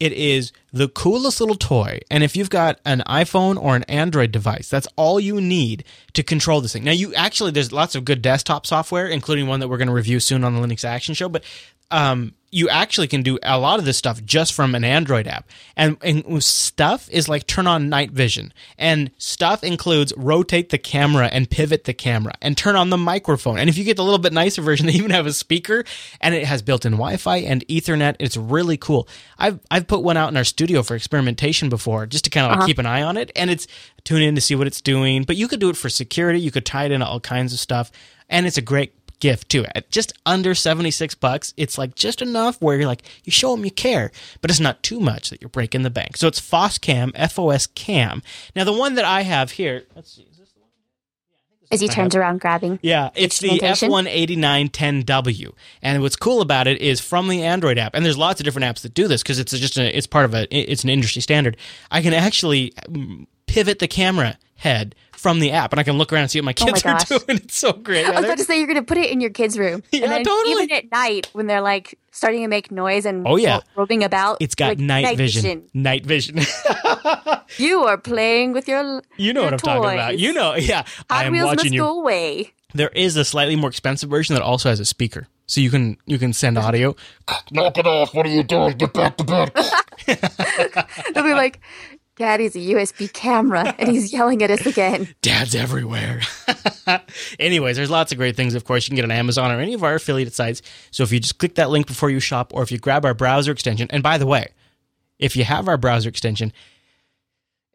[0.00, 2.00] It is the coolest little toy.
[2.10, 6.24] And if you've got an iPhone or an Android device, that's all you need to
[6.24, 6.82] control this thing.
[6.82, 9.94] Now, you actually, there's lots of good desktop software, including one that we're going to
[9.94, 11.44] review soon on the Linux Action Show, but
[11.92, 15.48] um, you actually can do a lot of this stuff just from an Android app.
[15.74, 18.52] And, and, stuff is like turn on night vision.
[18.76, 23.58] And stuff includes rotate the camera and pivot the camera and turn on the microphone.
[23.58, 25.84] And if you get the little bit nicer version, they even have a speaker
[26.20, 28.16] and it has built in Wi Fi and Ethernet.
[28.20, 29.08] It's really cool.
[29.38, 32.50] I've, I've put one out in our studio for experimentation before just to kind of
[32.50, 32.66] like uh-huh.
[32.66, 33.32] keep an eye on it.
[33.34, 33.66] And it's
[34.04, 35.22] tune in to see what it's doing.
[35.22, 36.38] But you could do it for security.
[36.38, 37.90] You could tie it into all kinds of stuff.
[38.28, 39.64] And it's a great gift too.
[39.74, 43.64] At just under 76 bucks, it's like just enough where you're like, you show them
[43.64, 46.16] you care, but it's not too much that you're breaking the bank.
[46.16, 48.20] So it's Foscam, F O S Cam.
[48.56, 50.22] Now, the one that I have here, let's see.
[50.22, 50.70] Is this the one?
[51.70, 52.80] As he turns around grabbing.
[52.82, 55.52] Yeah, it's the FI8910W.
[55.82, 58.66] And what's cool about it is from the Android app, and there's lots of different
[58.66, 61.22] apps that do this because it's just a, it's part of a, it's an industry
[61.22, 61.56] standard.
[61.92, 66.12] I can actually mm, pivot the camera head from the app, and I can look
[66.12, 67.38] around and see what my oh kids oh my are doing.
[67.44, 68.06] It's so great.
[68.06, 69.82] I was about to say you're going to put it in your kids' room.
[69.92, 70.64] Yeah, and then totally.
[70.64, 74.38] Even at night when they're like starting to make noise and oh yeah, roving about.
[74.40, 75.42] It's got like, night, night, vision.
[75.42, 75.68] vision.
[75.74, 76.40] Night vision.
[77.58, 79.02] you are playing with your.
[79.16, 79.66] You know your what I'm toys.
[79.66, 80.18] talking about.
[80.18, 80.82] You know, yeah.
[80.82, 81.80] Hot I am Wheels watching must you.
[81.80, 82.52] go away.
[82.74, 85.98] There is a slightly more expensive version that also has a speaker, so you can
[86.06, 86.96] you can send audio.
[87.50, 88.14] Knock it off!
[88.14, 88.76] What are you doing?
[88.78, 89.52] Get back to bed.
[91.14, 91.60] They'll be like,
[92.16, 95.14] Daddy's a USB camera and he's yelling at us again.
[95.22, 96.20] Dad's everywhere.
[97.38, 99.72] Anyways, there's lots of great things, of course, you can get on Amazon or any
[99.72, 100.60] of our affiliated sites.
[100.90, 103.14] So if you just click that link before you shop or if you grab our
[103.14, 104.48] browser extension, and by the way,
[105.18, 106.52] if you have our browser extension,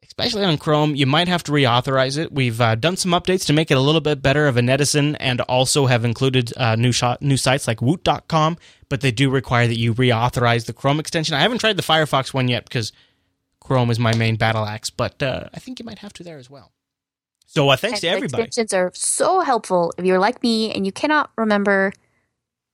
[0.04, 2.32] especially on Chrome, you might have to reauthorize it.
[2.32, 5.16] We've uh, done some updates to make it a little bit better of a netizen
[5.20, 9.68] and also have included uh, new, shot, new sites like woot.com, but they do require
[9.68, 11.34] that you reauthorize the Chrome extension.
[11.34, 12.92] I haven't tried the Firefox one yet because–
[13.68, 16.38] Chrome is my main battle axe, but uh, I think you might have to there
[16.38, 16.72] as well.
[17.46, 18.44] So uh, thanks to everybody.
[18.44, 21.92] Extensions are so helpful if you're like me and you cannot remember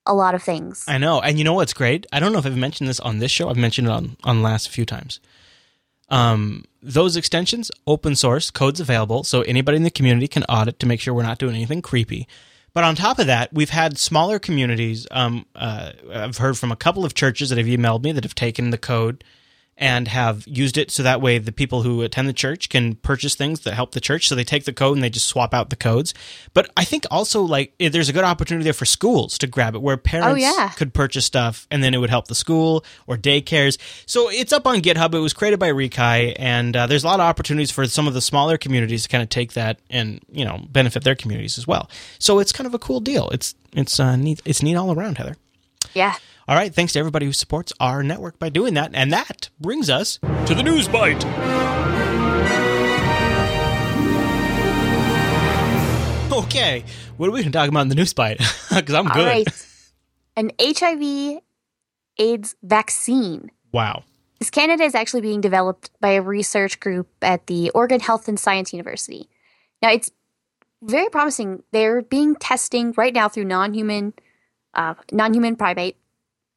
[0.06, 0.86] a lot of things.
[0.88, 2.06] I know, and you know what's great?
[2.12, 3.50] I don't know if I've mentioned this on this show.
[3.50, 5.20] I've mentioned it on on last few times.
[6.10, 10.86] Um, those extensions, open source, codes available, so anybody in the community can audit to
[10.86, 12.28] make sure we're not doing anything creepy.
[12.74, 15.08] But on top of that, we've had smaller communities.
[15.12, 18.36] Um, uh, I've heard from a couple of churches that have emailed me that have
[18.36, 19.24] taken the code
[19.84, 23.36] and have used it so that way the people who attend the church can purchase
[23.36, 24.30] things that help the church.
[24.30, 26.14] So they take the code and they just swap out the codes.
[26.54, 29.82] But I think also like there's a good opportunity there for schools to grab it
[29.82, 30.70] where parents oh, yeah.
[30.70, 33.78] could purchase stuff and then it would help the school or daycares.
[34.06, 35.14] So it's up on GitHub.
[35.14, 38.14] It was created by Rekai and uh, there's a lot of opportunities for some of
[38.14, 41.68] the smaller communities to kind of take that and, you know, benefit their communities as
[41.68, 41.90] well.
[42.20, 43.28] So it's kind of a cool deal.
[43.32, 44.42] It's, it's, uh, neat.
[44.46, 45.36] It's neat all around, Heather.
[45.94, 46.16] Yeah.
[46.46, 48.92] All right, thanks to everybody who supports our network by doing that.
[48.94, 51.24] And that brings us to the news bite.
[56.34, 56.84] Okay,
[57.16, 58.42] what are we going to talk about in the news bite?
[58.76, 59.26] Because I'm All good.
[59.28, 59.68] Right.
[60.36, 61.42] An HIV
[62.18, 63.52] AIDS vaccine.
[63.72, 64.04] Wow.
[64.40, 68.40] This candidate is actually being developed by a research group at the Oregon Health and
[68.40, 69.30] Science University.
[69.82, 70.12] Now, it's
[70.82, 71.64] very promising.
[71.72, 74.14] They're being testing right now through non-human,
[74.74, 75.98] uh, non-human primate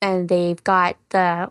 [0.07, 1.51] and they've got the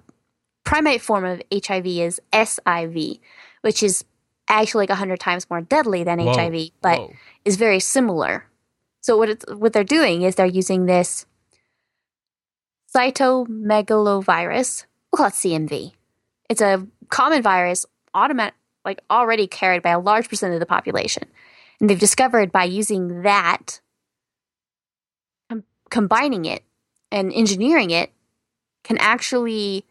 [0.63, 3.19] primate form of HIV is SIV,
[3.61, 4.05] which is
[4.47, 6.33] actually like 100 times more deadly than Whoa.
[6.33, 7.13] HIV, but Whoa.
[7.43, 8.47] is very similar.
[9.01, 11.25] So what it's, what they're doing is they're using this
[12.95, 15.91] cytomegalovirus, we'll call it CMV.
[16.49, 21.25] It's a common virus, automatic, like already carried by a large percent of the population.
[21.81, 23.81] And they've discovered by using that,
[25.49, 26.63] com- combining it
[27.11, 28.11] and engineering it,
[28.85, 29.85] can actually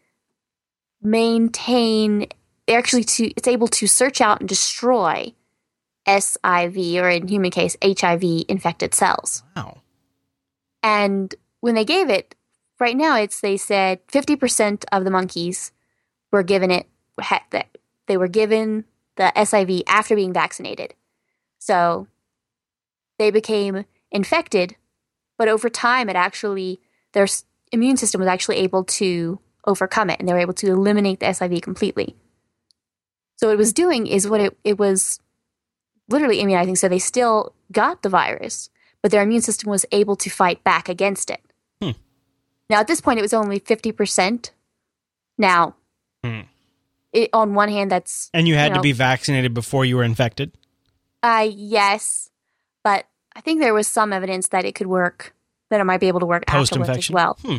[1.01, 2.27] maintain
[2.67, 5.33] actually to it's able to search out and destroy
[6.07, 9.43] SIV or in human case HIV infected cells.
[9.55, 9.81] Wow.
[10.81, 12.35] And when they gave it
[12.79, 15.71] right now it's they said 50% of the monkeys
[16.31, 16.87] were given it
[17.51, 17.77] that
[18.07, 20.93] they were given the SIV after being vaccinated.
[21.59, 22.07] So
[23.17, 24.75] they became infected,
[25.37, 26.81] but over time it actually
[27.13, 30.67] their s- immune system was actually able to overcome it and they were able to
[30.67, 32.15] eliminate the SIV completely.
[33.37, 35.19] So what it was doing is what it, it was
[36.09, 36.75] literally immunizing.
[36.75, 38.69] So they still got the virus,
[39.01, 41.41] but their immune system was able to fight back against it.
[41.81, 41.91] Hmm.
[42.69, 44.51] Now, at this point, it was only 50%.
[45.37, 45.75] Now,
[46.23, 46.41] Hmm.
[47.11, 50.03] it, on one hand, that's, And you had to know- be vaccinated before you were
[50.03, 50.51] infected.
[51.23, 52.29] uh, yes,
[52.83, 55.34] but I think there was some evidence that it could work,
[55.75, 57.13] that it might be able to work Post afterwards as infection.
[57.15, 57.37] well.
[57.43, 57.57] Hmm.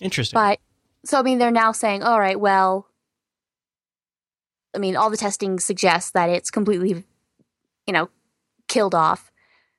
[0.00, 0.36] Interesting.
[0.36, 0.58] But
[1.04, 2.86] so I mean, they're now saying, all right, well,
[4.74, 7.04] I mean, all the testing suggests that it's completely,
[7.86, 8.08] you know,
[8.68, 9.30] killed off.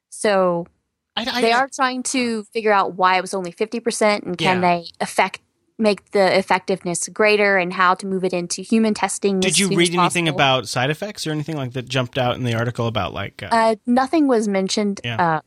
[0.09, 0.67] So
[1.15, 4.37] I, I, they are trying to figure out why it was only fifty percent, and
[4.37, 4.61] can Yeah.
[4.79, 5.41] they affect
[5.77, 9.39] make the effectiveness greater, and how to move it into human testing.
[9.39, 12.53] Did you read anything about side effects or anything like that jumped out in the
[12.55, 13.41] article about like?
[13.43, 15.35] Uh, Uh, nothing was mentioned Yeah.
[15.37, 15.41] uh,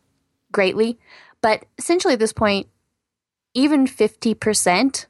[0.53, 0.99] greatly,
[1.43, 2.69] but essentially at this point,
[3.55, 5.07] even 50%,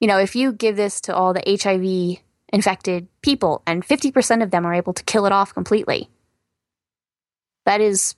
[0.00, 4.50] you know, if you give this to all the HIV infected people and 50% of
[4.50, 6.10] them are able to kill it off completely,
[7.64, 8.16] that is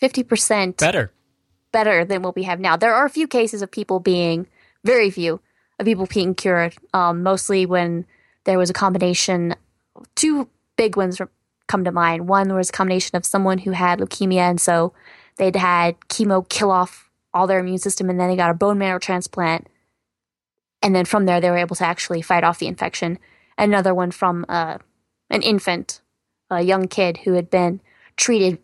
[0.00, 1.10] 50% better.
[1.72, 2.76] better than what we have now.
[2.76, 4.46] There are a few cases of people being,
[4.84, 5.40] very few,
[5.78, 8.06] of people being cured, um, mostly when
[8.44, 9.56] there was a combination,
[10.14, 11.20] two big ones
[11.66, 12.28] come to mind.
[12.28, 14.92] One was a combination of someone who had leukemia, and so
[15.38, 18.78] they'd had chemo kill off all their immune system, and then they got a bone
[18.78, 19.66] marrow transplant.
[20.82, 23.18] And then from there, they were able to actually fight off the infection.
[23.56, 24.78] Another one from uh,
[25.30, 26.00] an infant,
[26.50, 27.80] a young kid who had been
[28.16, 28.58] treated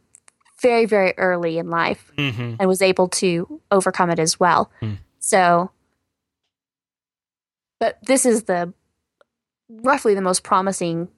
[0.61, 4.71] very, very early in life hmm and was able to overcome it as well.
[4.81, 4.95] Hmm.
[5.19, 5.71] So,
[7.79, 8.75] but this is the
[9.69, 11.09] roughly the most promising,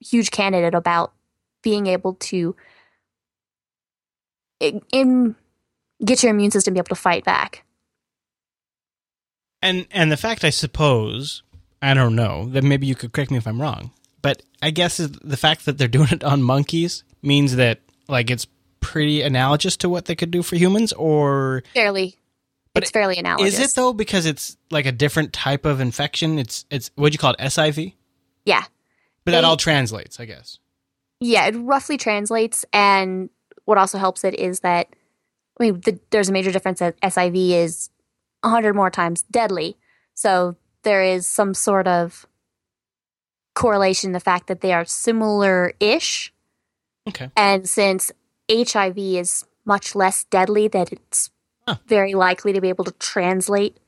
[0.00, 1.12] huge candidate about
[1.62, 2.54] being able to
[4.60, 5.34] in,
[6.04, 7.64] get your immune system to be able to fight back.
[9.62, 11.42] And and the fact, I suppose,
[11.80, 14.98] I don't know that maybe you could correct me if I'm wrong, but I guess
[14.98, 18.46] the fact that they're doing it on monkeys means that like it's
[18.80, 22.18] pretty analogous to what they could do for humans, or Fairly,
[22.74, 23.54] But it's fairly analogous.
[23.58, 26.38] is it though because it's like a different type of infection?
[26.38, 27.94] It's it's what'd you call it SIV?
[28.44, 28.64] Yeah,
[29.24, 30.58] But that all translates, I guess.
[31.20, 31.46] yeah.
[31.46, 33.30] It roughly translates, and
[33.64, 34.88] what also helps it is that
[35.58, 37.90] I mean, the, there's a major difference that SIV is
[38.40, 39.76] 100 more times deadly.
[40.14, 42.26] So there is some sort of
[43.54, 46.32] correlation the fact that they are similar ish.
[47.08, 47.30] Okay.
[47.36, 48.10] And since
[48.50, 51.30] HIV is much less deadly, that it's
[51.66, 51.76] Huh.
[51.86, 53.78] very likely to be able to translate.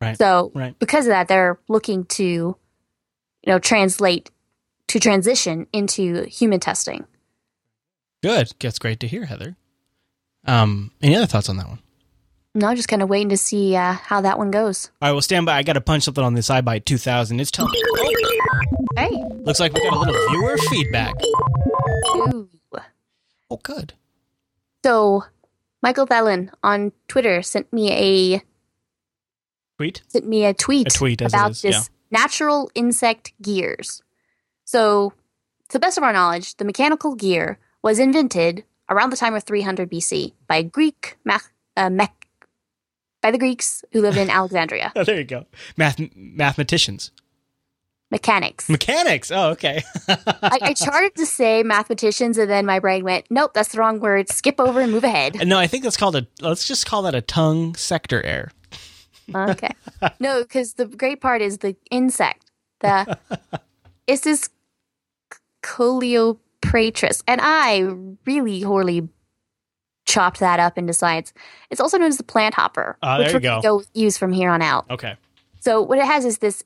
[0.00, 0.16] Right.
[0.16, 0.78] So Right.
[0.78, 2.56] because of that, they're looking to, you
[3.44, 4.30] know, translate
[4.88, 7.06] to transition into human testing.
[8.22, 8.52] Good.
[8.60, 9.56] That's great to hear, Heather.
[10.46, 11.80] Um, any other thoughts on that one?
[12.54, 14.90] No, just kind of waiting to see uh, how that one goes.
[15.02, 15.56] All right, well, stand by.
[15.56, 17.38] I got to punch something on this iBite 2000.
[17.40, 17.66] It's time.
[18.96, 21.14] Hey, Looks like we got a little viewer feedback.
[22.16, 22.48] Ooh.
[23.50, 23.92] Oh, good.
[24.84, 25.24] So,
[25.82, 27.92] Michael Thelen on Twitter sent me
[28.34, 28.42] a
[29.76, 30.02] Tweet.
[30.08, 34.02] sent me a tweet, A tweet, about is, this natural insect gears.
[34.64, 35.12] So,
[35.68, 39.44] to the best of our knowledge, the mechanical gear was invented around the time of
[39.44, 42.26] 300 BC by Greek math, uh, mech,
[43.22, 44.92] by the Greeks who lived in Alexandria.
[44.96, 45.46] Oh, there you go.
[45.76, 47.10] Math mathematicians.
[48.10, 48.68] Mechanics.
[48.68, 49.32] Mechanics.
[49.32, 49.82] Oh, okay.
[50.08, 53.98] I, I started to say mathematicians, and then my brain went, "Nope, that's the wrong
[53.98, 54.28] word.
[54.28, 56.24] Skip over and move ahead." no, I think that's called a.
[56.40, 58.52] Let's just call that a tongue sector error.
[59.34, 59.70] Okay.
[60.20, 62.50] no, because the great part is the insect.
[62.80, 63.18] The
[64.06, 64.50] is this
[65.62, 67.22] Istis coleopratris.
[67.26, 67.88] And I
[68.24, 69.08] really horribly
[70.04, 71.32] chopped that up into science.
[71.70, 74.50] It's also known as the plant hopper, Ah, which we're going to use from here
[74.50, 74.86] on out.
[74.90, 75.16] Okay.
[75.60, 76.62] So what it has is this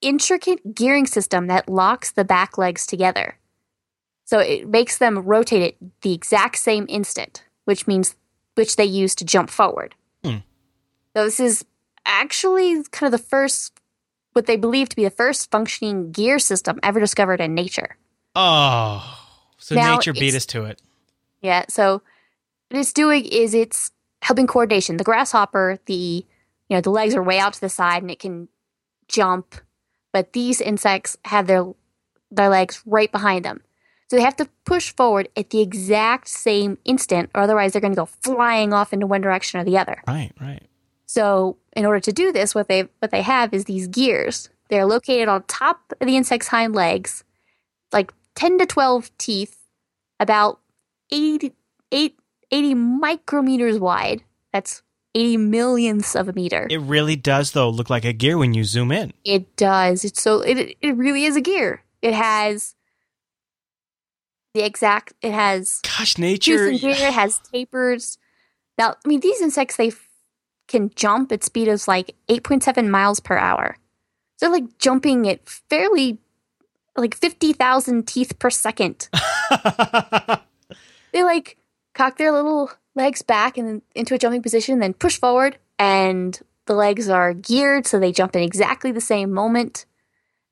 [0.00, 3.38] intricate gearing system that locks the back legs together.
[4.24, 8.16] So it makes them rotate at the exact same instant, which means
[8.54, 9.94] which they use to jump forward.
[10.24, 10.38] Hmm.
[11.14, 11.64] So this is
[12.04, 13.78] actually kind of the first
[14.32, 17.96] what they believe to be the first functioning gear system ever discovered in nature.
[18.36, 19.18] Oh,
[19.58, 20.80] so Now nature beat us to it.
[21.40, 22.02] Yeah, so
[22.68, 23.90] what it's doing is it's
[24.22, 24.98] helping coordination.
[24.98, 26.24] The grasshopper, the
[26.68, 28.48] you know, the legs are way out to the side and it can
[29.08, 29.54] jump,
[30.12, 31.64] but these insects have their
[32.30, 33.62] their legs right behind them.
[34.08, 37.94] So they have to push forward at the exact same instant or otherwise they're going
[37.94, 40.02] to go flying off into one direction or the other.
[40.06, 40.62] Right, right.
[41.06, 44.50] So, in order to do this, what they what they have is these gears.
[44.68, 47.22] They're located on top of the insect's hind legs,
[47.92, 49.58] like 10 to 12 teeth,
[50.20, 50.60] about
[51.10, 51.52] 80,
[51.90, 52.14] 80
[52.74, 54.22] micrometers wide.
[54.52, 54.82] That's
[55.14, 56.66] 80 millionths of a meter.
[56.70, 59.12] It really does, though, look like a gear when you zoom in.
[59.24, 60.04] It does.
[60.04, 61.82] It's so it it really is a gear.
[62.02, 62.74] It has
[64.54, 65.14] the exact.
[65.22, 66.70] It has Gosh, nature.
[66.70, 66.90] gear.
[66.90, 68.18] It has tapers.
[68.78, 70.08] Now, I mean, these insects they f-
[70.68, 73.76] can jump at speed of like eight point seven miles per hour.
[74.40, 76.18] They're like jumping at fairly
[76.96, 79.08] like fifty thousand teeth per second.
[81.12, 81.56] they like
[81.94, 86.40] cock their little legs back and then into a jumping position, then push forward, and
[86.66, 89.86] the legs are geared so they jump in exactly the same moment,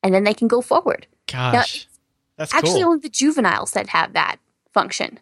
[0.03, 1.07] and then they can go forward.
[1.31, 1.89] Gosh,
[2.37, 2.91] that's Actually, cool.
[2.91, 4.37] only the juveniles that have that
[4.73, 5.21] function.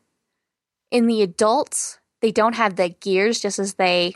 [0.91, 4.15] In the adults, they don't have the gears just as they,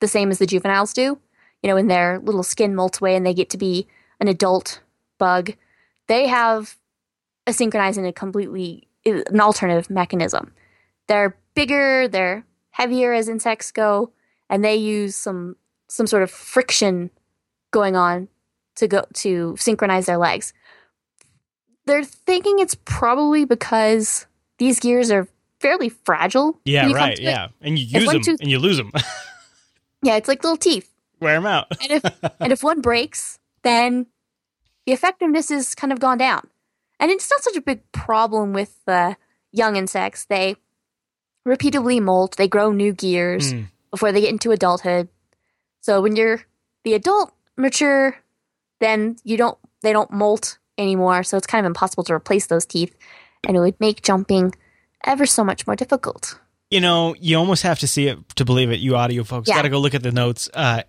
[0.00, 1.18] the same as the juveniles do.
[1.62, 3.86] You know, in their little skin molts away and they get to be
[4.20, 4.80] an adult
[5.18, 5.54] bug,
[6.08, 6.76] they have
[7.46, 10.52] a synchronized and a completely an alternative mechanism.
[11.06, 14.12] They're bigger, they're heavier as insects go,
[14.50, 15.56] and they use some
[15.88, 17.10] some sort of friction
[17.70, 18.28] going on
[18.74, 20.52] to go to synchronize their legs
[21.86, 24.26] they're thinking it's probably because
[24.58, 25.26] these gears are
[25.60, 26.60] fairly fragile.
[26.64, 27.16] yeah, when you come right.
[27.16, 27.24] to it.
[27.24, 28.92] Yeah, and you use them tooth- and you lose them.
[30.02, 30.88] Yeah, it's like little teeth.
[31.20, 31.66] Wear them out.
[31.82, 32.04] And if
[32.38, 34.06] and if one breaks, then
[34.86, 36.46] the effectiveness is kind of gone down.
[36.98, 39.16] And it's not such a big problem with the
[39.52, 40.24] young insects.
[40.24, 40.56] They
[41.44, 43.66] repeatedly molt, they grow new gears Mm.
[43.90, 45.08] before they get into adulthood.
[45.80, 46.42] So when you're
[46.84, 48.16] the adult mature,
[48.80, 52.66] then you don't they don't molt anymore, so it's kind of impossible to replace those
[52.66, 52.94] teeth
[53.46, 54.54] and it would make jumping
[55.04, 56.38] ever so much more difficult.
[56.70, 58.80] You know, you almost have to see it to believe it.
[58.80, 59.54] You audio folks Yeah.
[59.56, 60.50] got to go look at the notes.
[60.52, 60.82] Uh,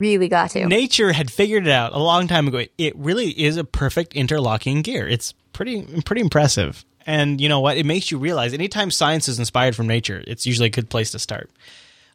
[0.00, 0.66] Really got to.
[0.66, 2.64] nature had figured it out a long time ago.
[2.78, 5.06] It really is a perfect interlocking gear.
[5.06, 6.84] It's pretty pretty impressive.
[7.06, 7.76] And you know what?
[7.76, 11.12] It makes you realize anytime science is inspired from nature, it's usually a good place
[11.12, 11.50] to start.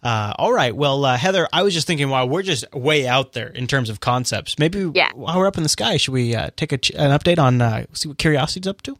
[0.03, 0.75] Uh, all right.
[0.75, 3.89] Well, uh, Heather, I was just thinking, while we're just way out there in terms
[3.89, 5.09] of concepts, maybe Yeah.
[5.15, 7.59] while we're up in the sky, should we uh, take a ch- an update on
[7.61, 8.97] uh, see what Curiosity's up to?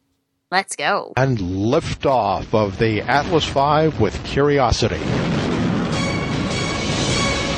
[0.52, 1.14] Let's go.
[1.18, 5.00] and liftoff of the Atlas V with Curiosity.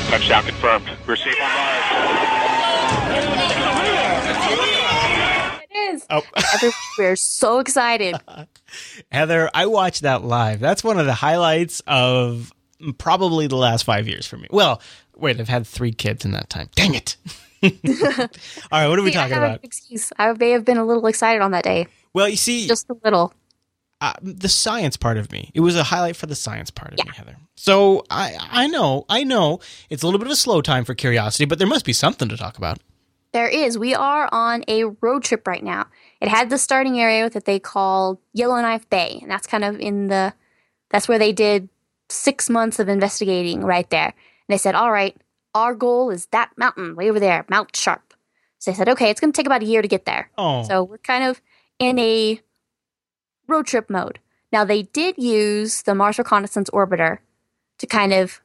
[0.08, 0.88] Touchdown confirmed.
[1.06, 2.98] We're safe on Mars.
[5.70, 6.06] It is.
[6.10, 6.22] Oh,
[6.54, 8.16] Every- we're so excited.
[9.12, 10.60] Heather, I watched that live.
[10.60, 12.52] That's one of the highlights of
[12.98, 14.48] probably the last five years for me.
[14.50, 14.80] Well,
[15.16, 16.68] wait, I've had three kids in that time.
[16.74, 17.16] Dang it.
[17.62, 17.70] All
[18.72, 19.64] right, what are we See, I talking have about?
[19.64, 20.12] excuse.
[20.18, 21.86] I may have been a little excited on that day.
[22.14, 23.34] Well, you see, Just a little.
[24.00, 25.50] Uh, the science part of me.
[25.54, 27.36] It was a highlight for the science part of me, Heather.
[27.56, 30.94] So I, I know, I know, it's a little bit of a slow time for
[30.94, 32.78] curiosity, but there must be something to talk about.
[33.32, 33.76] There is.
[33.76, 35.86] We are on a road trip right now.
[36.20, 40.08] It had the starting area that they call Yellowknife Bay, and that's kind of in
[40.08, 40.32] the
[40.90, 41.68] that's where they did
[42.08, 44.06] six months of investigating right there.
[44.06, 44.14] And
[44.48, 45.14] they said, All right,
[45.54, 48.14] our goal is that mountain way over there, Mount Sharp.
[48.60, 50.30] So they said, Okay, it's gonna take about a year to get there.
[50.38, 51.42] Oh, So we're kind of
[51.78, 52.40] in a
[53.48, 54.20] road trip mode.
[54.52, 57.18] Now they did use the Mars Reconnaissance Orbiter
[57.78, 58.40] to kind of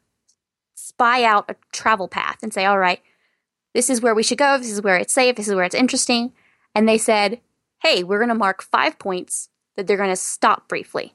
[0.75, 3.01] spy out a travel path and say, all right,
[3.73, 5.75] this is where we should go, this is where it's safe, this is where it's
[5.75, 6.33] interesting.
[6.75, 7.39] And they said,
[7.81, 11.13] hey, we're going to mark five points that they're going to stop briefly.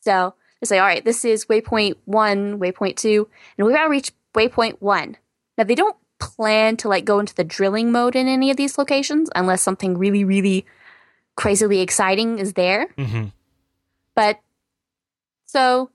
[0.00, 3.90] So they say, all right, this is waypoint one, waypoint two, and we've got to
[3.90, 5.16] reach waypoint one.
[5.56, 8.78] Now they don't plan to like go into the drilling mode in any of these
[8.78, 10.64] locations unless something really, really
[11.36, 12.88] crazily exciting is there.
[12.96, 13.26] hmm
[14.14, 14.40] But
[15.46, 15.90] so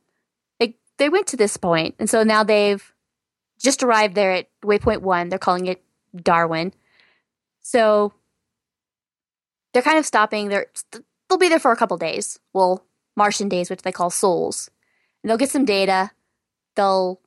[0.60, 2.94] they they went to this point, and so now they've
[3.60, 5.30] just arrived there at waypoint one.
[5.30, 5.84] They're calling it
[6.16, 6.74] Darwin.
[7.62, 8.14] So
[9.74, 10.50] they're kind of stopping.
[10.50, 10.68] They're
[11.28, 12.40] they'll be there for a couple days.
[12.54, 12.84] Well,
[13.16, 14.70] Martian days, which they call sols,
[15.22, 16.12] and they'll get some data.
[16.76, 17.20] They'll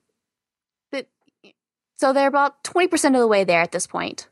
[1.96, 4.26] so they're about twenty percent of the way there at this point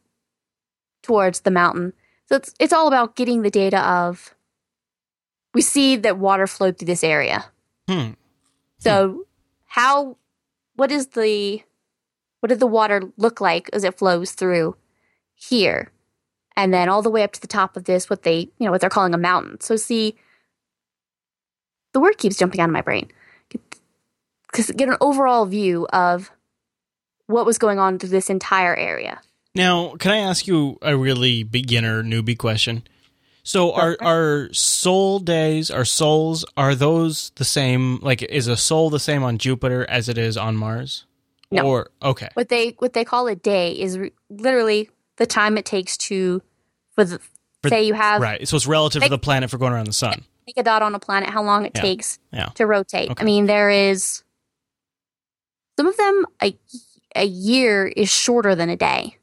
[1.03, 1.93] towards the mountain.
[2.29, 4.35] So it's it's all about getting the data of
[5.55, 7.47] we see that water flowed through this area.
[7.89, 8.11] Hmm.
[8.79, 9.27] So
[9.67, 10.17] how
[10.77, 11.63] what is the
[12.41, 14.77] what did the water look like as it flows through
[15.35, 15.91] here?
[16.55, 18.71] And then all the way up to the top of this, what they you know,
[18.71, 19.61] what they're calling a mountain.
[19.61, 20.15] So see
[21.95, 23.11] the word keeps jumping out of my brain.
[24.51, 26.31] Because get an overall view of
[27.27, 29.21] what was going on through this entire area.
[29.59, 32.85] Now, can I ask you a really beginner newbie question?
[33.43, 38.89] So are are sol days, are sols, are those the same like is a sol
[38.91, 41.05] the same on Jupiter as it is on Mars?
[41.51, 41.63] No.
[41.67, 42.29] Or okay.
[42.35, 46.43] What they what they call a day is re- literally the time it takes to
[46.95, 47.19] for the
[47.63, 48.47] For- say you have Right.
[48.47, 50.25] So it's relative to the planet for going around the sun.
[50.47, 51.81] make a dot on a planet, how long it Yeah.
[51.83, 52.47] takes Yeah.
[52.55, 53.11] to rotate.
[53.11, 53.23] Okay.
[53.23, 54.23] I mean, there is
[55.79, 56.57] some of them a
[57.17, 59.17] a year is shorter than a day.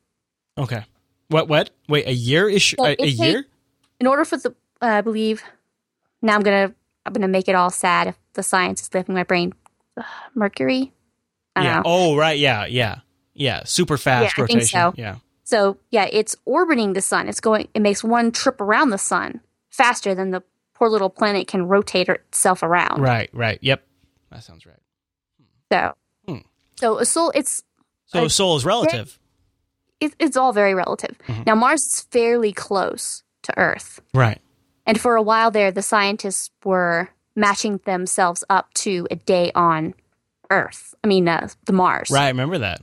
[0.58, 0.84] Okay.
[1.30, 1.48] What?
[1.48, 1.72] What?
[1.88, 3.46] Wait, a year is So a, a year?
[4.00, 4.50] In order for the
[4.82, 5.44] uh, I believe
[6.22, 6.74] now I'm gonna
[7.06, 9.54] I'm gonna make it all sad if the science is leaving my brain.
[9.98, 10.04] Ugh,
[10.34, 10.92] Mercury.
[11.58, 11.76] Yeah.
[11.78, 11.82] know.
[11.86, 12.38] Oh, right.
[12.38, 12.66] Yeah.
[12.66, 13.00] Yeah.
[13.34, 13.64] Yeah.
[13.66, 14.80] Super fast Yeah, I think rotation.
[14.80, 14.94] so.
[14.98, 15.16] Yeah.
[15.44, 17.28] So yeah, it's orbiting the sun.
[17.28, 17.68] It's going.
[17.74, 20.44] It makes one trip around the sun faster than the
[20.74, 23.02] poor little planet can rotate itself around.
[23.02, 23.30] Right.
[23.34, 23.60] Right.
[23.62, 23.84] Yep.
[24.32, 24.76] That sounds right.
[25.72, 25.94] So,
[26.28, 26.42] Hmm.
[26.80, 27.32] so a sol.
[27.34, 27.64] It's
[28.08, 29.18] So Like, sol is relative.
[30.00, 31.18] It, it's all very relative.
[31.28, 31.44] Mm-hmm.
[31.48, 34.40] Now Mars is fairly close to Earth, Right.
[34.86, 39.94] and for a while there, the scientists were matching themselves up to a day on
[40.50, 40.94] Earth.
[41.04, 42.10] I mean, uh, the Mars.
[42.12, 42.28] Right.
[42.30, 42.82] Remember that.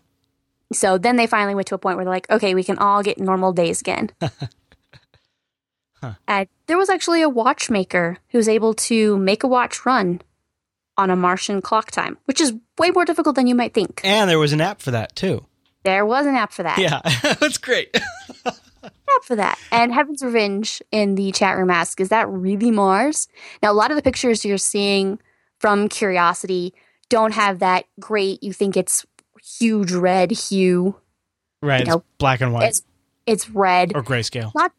[0.72, 3.02] So then they finally went to a point where they're like, okay, we can all
[3.02, 4.10] get normal days again.
[6.00, 6.14] Huh.
[6.26, 10.20] And there was actually a watchmaker who was able to make a watch run
[10.96, 14.00] on a Martian clock time, which is way more difficult than you might think.
[14.02, 15.46] And there was an app for that too.
[15.84, 16.78] There was an app for that.
[16.78, 17.00] Yeah.
[17.40, 17.96] That's great.
[18.44, 19.58] app for that.
[19.70, 23.28] And Heaven's Revenge in the chat room asks, is that really Mars?
[23.62, 25.18] Now, a lot of the pictures you're seeing
[25.58, 26.72] from Curiosity
[27.08, 29.04] don't have that great, you think it's
[29.58, 30.96] huge red hue.
[31.60, 31.80] right.
[31.80, 32.82] You know, it's black and white It's,
[33.26, 33.92] it's red.
[33.94, 34.52] or grayscale.
[34.54, 34.72] Not,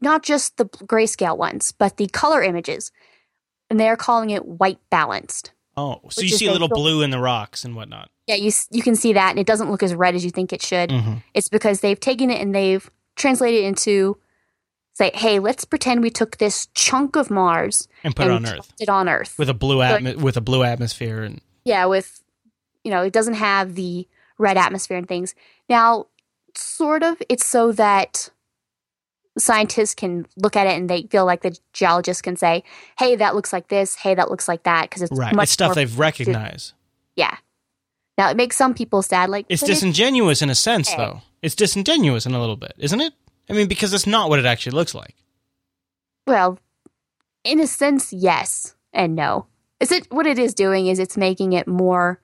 [0.00, 2.92] not just the grayscale ones, but the color images.
[3.68, 5.52] And they're calling it white balanced.
[5.76, 8.10] Oh, so you see a little blue in the rocks and whatnot.
[8.26, 10.52] Yeah, you you can see that, and it doesn't look as red as you think
[10.52, 10.90] it should.
[10.90, 11.22] Mhm.
[11.34, 14.16] It's because they've taken it and they've translated it into
[14.94, 18.72] say, hey, let's pretend we took this chunk of Mars And put it on Earth
[18.80, 19.34] it on Earth.
[19.38, 22.22] with a blue So- atmo- with a blue atmosphere and yeah, with
[22.82, 24.06] you know, it doesn't have the
[24.38, 25.34] red atmosphere and things.
[25.68, 26.06] Now,
[26.56, 28.30] sort of, it's so that
[29.38, 32.64] scientists can look at it and they feel like the geologists can say,
[32.98, 33.94] "Hey, that looks like this.
[33.96, 35.34] Hey, that looks like that," because it's right.
[35.34, 36.72] much It's stuff they've recognized.
[37.16, 37.36] Yeah.
[38.18, 39.28] Now it makes some people sad.
[39.30, 40.96] Like It's disingenuous in a sense, Okay.
[40.96, 41.20] though.
[41.42, 43.12] It's disingenuous in a little bit, isn't it?
[43.48, 45.14] I mean, because it's not what it actually looks like.
[46.26, 46.58] well,
[47.44, 49.46] in a sense, yes and no.
[49.78, 50.86] Is it what it is doing?
[50.88, 52.20] Is it's making it more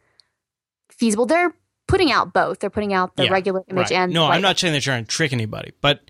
[0.90, 1.26] feasible?
[1.26, 1.54] They're
[1.86, 2.58] putting out both.
[2.60, 3.92] They're putting out the Yeah, regular image Right.
[3.92, 6.00] and no, I'm not saying they're trying to trick anybody, but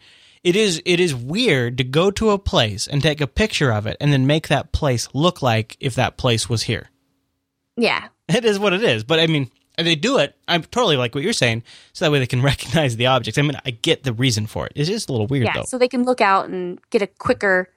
[0.44, 3.86] it is it is weird to go to a place and take a picture of
[3.86, 6.90] it and then make that place look like if that place was here.
[7.76, 10.36] Yeah, It is what it is, but I mean, they do it.
[10.46, 11.62] I'm totally like what you're saying,
[11.94, 13.38] so that way they can recognize the objects.
[13.38, 14.72] I mean, I get the reason for it.
[14.76, 15.54] It's just a little weird yeah.
[15.54, 15.64] though.
[15.64, 17.68] So they can look out and get a quicker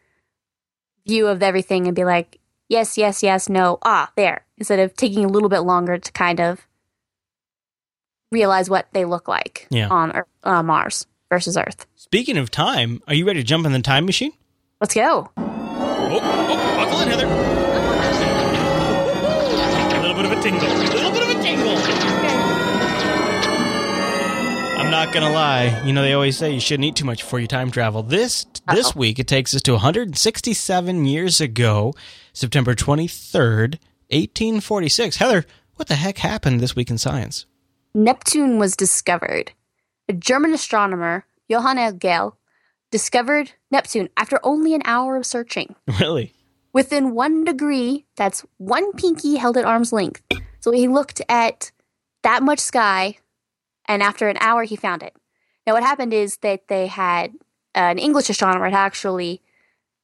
[1.07, 4.45] view of everything and be like, yes, yes, yes, no, ah, there.
[4.57, 6.68] Instead of taking a little bit longer to kind of
[8.32, 9.88] realize what they look like Yeah.
[9.89, 11.86] on Earth, uh, Mars versus Earth.
[12.06, 14.32] Speaking of time, are you ready to jump in the time machine?
[14.80, 15.32] Let's go.
[15.38, 17.26] Oh, oh buckle in, Heather.
[19.97, 20.68] a little bit of a tingle.
[20.68, 21.76] A little bit of a tingle.
[24.80, 25.82] I'm not gonna lie.
[25.84, 28.03] You know they always say you shouldn't eat too much before you time travel.
[28.03, 28.99] This this Uh-oh.
[28.99, 31.95] week it takes us to 167 years ago,
[32.34, 33.80] September 23rd,
[34.12, 35.16] 1846.
[35.18, 35.43] Heather,
[35.74, 37.47] what the heck happened this week in science?
[37.95, 39.53] Neptune was discovered.
[40.08, 42.38] A German astronomer, Johann Galle,
[42.91, 45.76] discovered Neptune after only an hour of searching.
[46.00, 46.34] Really?
[46.74, 50.22] Within one degree, that's one pinky held at arm's length.
[50.60, 51.72] So he looked at
[52.24, 53.20] that much sky,
[53.88, 55.16] and after an hour, he found it.
[55.66, 57.32] Now, what happened is that they had
[57.76, 59.41] uh, an English astronomer had actually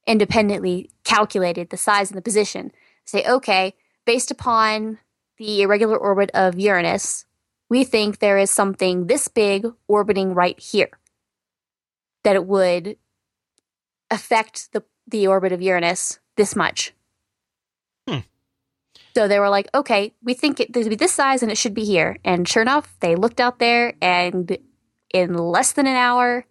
[0.06, 2.72] independently calculated the size and the position.
[3.04, 3.74] Say, okay,
[4.06, 4.98] based upon
[5.36, 7.26] the irregular orbit of Uranus,
[7.68, 10.88] we think there is something this big orbiting right here
[12.24, 12.96] that it would
[14.10, 16.92] affect the, the orbit of Uranus this much.
[18.08, 18.20] Hmm.
[19.16, 21.74] So they were like, okay, we think it to be this size and it should
[21.74, 22.16] be here.
[22.24, 24.56] And sure enough, they looked out there and
[25.12, 26.44] in less than an hour,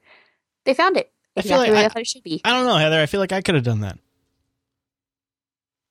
[0.66, 1.12] they found it.
[1.36, 2.42] I feel Exactly like I- it should be.
[2.44, 3.02] I don't know, Heather.
[3.02, 3.98] I feel like I could have done that.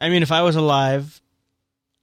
[0.01, 1.20] I mean, if I was alive,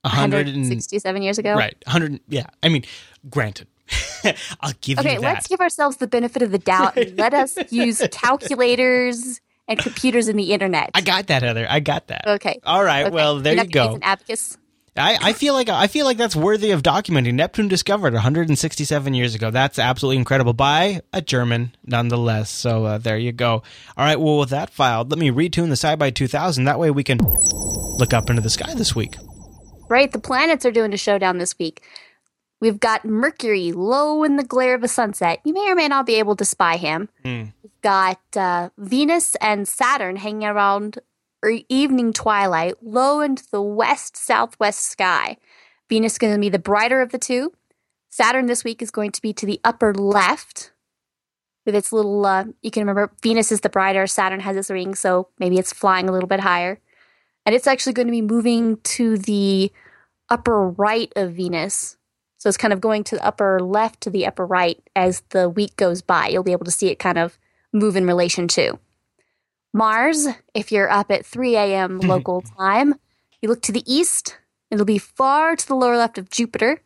[0.06, 1.54] hundred and 167 years ago.
[1.56, 2.20] right, hundred.
[2.28, 2.84] Yeah, I mean,
[3.30, 3.68] granted,
[4.62, 5.34] I'll give Okay, you that.
[5.36, 10.28] let's give ourselves the benefit of the doubt and let us use calculators and computers
[10.28, 10.92] and the internet.
[10.94, 11.68] I got that, Heather.
[11.70, 12.28] I got that.
[12.28, 12.60] Okay.
[12.64, 13.06] All right.
[13.06, 13.14] Okay.
[13.16, 13.96] Well, there You're you go.
[13.96, 14.58] An abacus.
[14.96, 17.36] I, I feel like I feel like that's worthy of documenting.
[17.36, 19.52] Neptune discovered 167 years ago.
[19.52, 22.50] That's absolutely incredible by a German, nonetheless.
[22.50, 23.62] So uh, there you go.
[23.96, 24.20] All right.
[24.20, 26.64] Well, with that filed, let me retune the SciByte 2000.
[26.64, 29.18] That way we can look up into the sky this week.
[29.90, 31.82] Right, the planets are doing a showdown this week.
[32.60, 35.40] We've got Mercury low in the glare of a sunset.
[35.44, 37.10] You may or may not be able to spy him.
[37.24, 37.54] Mm.
[37.62, 41.00] We've got uh, Venus and Saturn hanging around
[41.48, 45.38] e- evening twilight, low into the west southwest sky.
[45.88, 47.54] Venus is going to be the brighter of the two.
[48.10, 50.72] Saturn this week is going to be to the upper left
[51.68, 54.96] with its little, uh, you can remember Venus is the brighter, Saturn has its ring,
[54.96, 56.80] so maybe it's flying a little bit higher.
[57.46, 59.72] And it's actually going to be moving to the
[60.30, 61.97] upper right of Venus.
[62.38, 65.50] So it's kind of going to the upper left to the upper right as the
[65.50, 66.28] week goes by.
[66.28, 67.38] You'll be able to see it kind of
[67.74, 68.80] move in relation to.
[69.74, 72.00] Mars, if you're up at 3 a.m.
[72.00, 72.10] Mm-hmm.
[72.10, 72.96] local time,
[73.42, 74.38] you look to the east,
[74.72, 76.82] it'll be far to the lower left of Jupiter.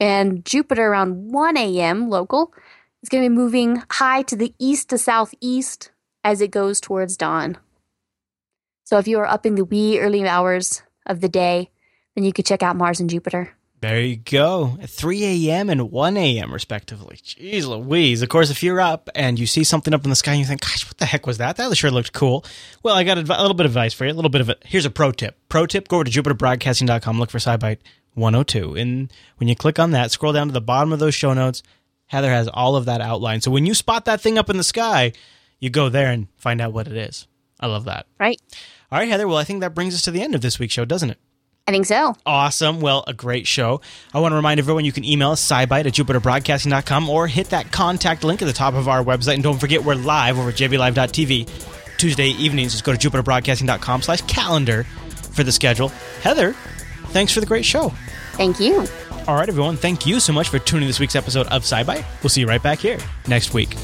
[0.00, 2.10] And Jupiter around 1 a.m.
[2.10, 2.52] local
[3.02, 5.90] is going to be moving high to the east to southeast
[6.24, 7.56] as it goes towards dawn.
[8.84, 11.70] So if you are up in the wee early hours of the day,
[12.14, 13.56] then you could check out Mars and Jupiter.
[13.82, 14.78] There you go.
[14.80, 15.68] At 3 a.m.
[15.68, 16.52] and 1 a.m.
[16.52, 17.16] respectively.
[17.16, 18.22] Jeez Louise.
[18.22, 20.46] Of course, if you're up and you see something up in the sky and you
[20.46, 21.56] think, gosh, what the heck was that?
[21.56, 22.44] That sure looked cool.
[22.84, 24.12] Well, I got a, a little bit of advice for you.
[24.12, 24.62] A little bit of it.
[24.64, 25.36] Here's a pro tip.
[25.48, 27.78] Pro tip, go over to jupiterbroadcasting.com, look for SciByte
[28.14, 28.76] 102.
[28.76, 31.64] And when you click on that, scroll down to the bottom of those show notes.
[32.06, 33.42] Heather has all of that outlined.
[33.42, 35.12] So when you spot that thing up in the sky,
[35.58, 37.26] you go there and find out what it is.
[37.58, 38.06] I love that.
[38.20, 38.40] Right?
[38.92, 39.26] All right, Heather.
[39.26, 41.18] Well, I think that brings us to the end of this week's show, doesn't it?
[41.66, 42.16] I think so.
[42.26, 42.80] Awesome.
[42.80, 43.80] Well, a great show.
[44.12, 47.70] I want to remind everyone you can email us, scibyte at jupiterbroadcasting.com or hit that
[47.70, 49.34] contact link at the top of our website.
[49.34, 52.72] And don't forget, we're live over at jblive.tv Tuesday evenings.
[52.72, 54.84] Just go to jupiterbroadcasting.com slash calendar
[55.32, 55.88] for the schedule.
[56.22, 56.52] Heather,
[57.10, 57.90] thanks for the great show.
[58.32, 58.84] Thank you.
[59.28, 59.76] All right, everyone.
[59.76, 62.04] Thank you so much for tuning this week's episode of SciByte.
[62.22, 62.98] We'll see you right back here
[63.28, 63.76] next week.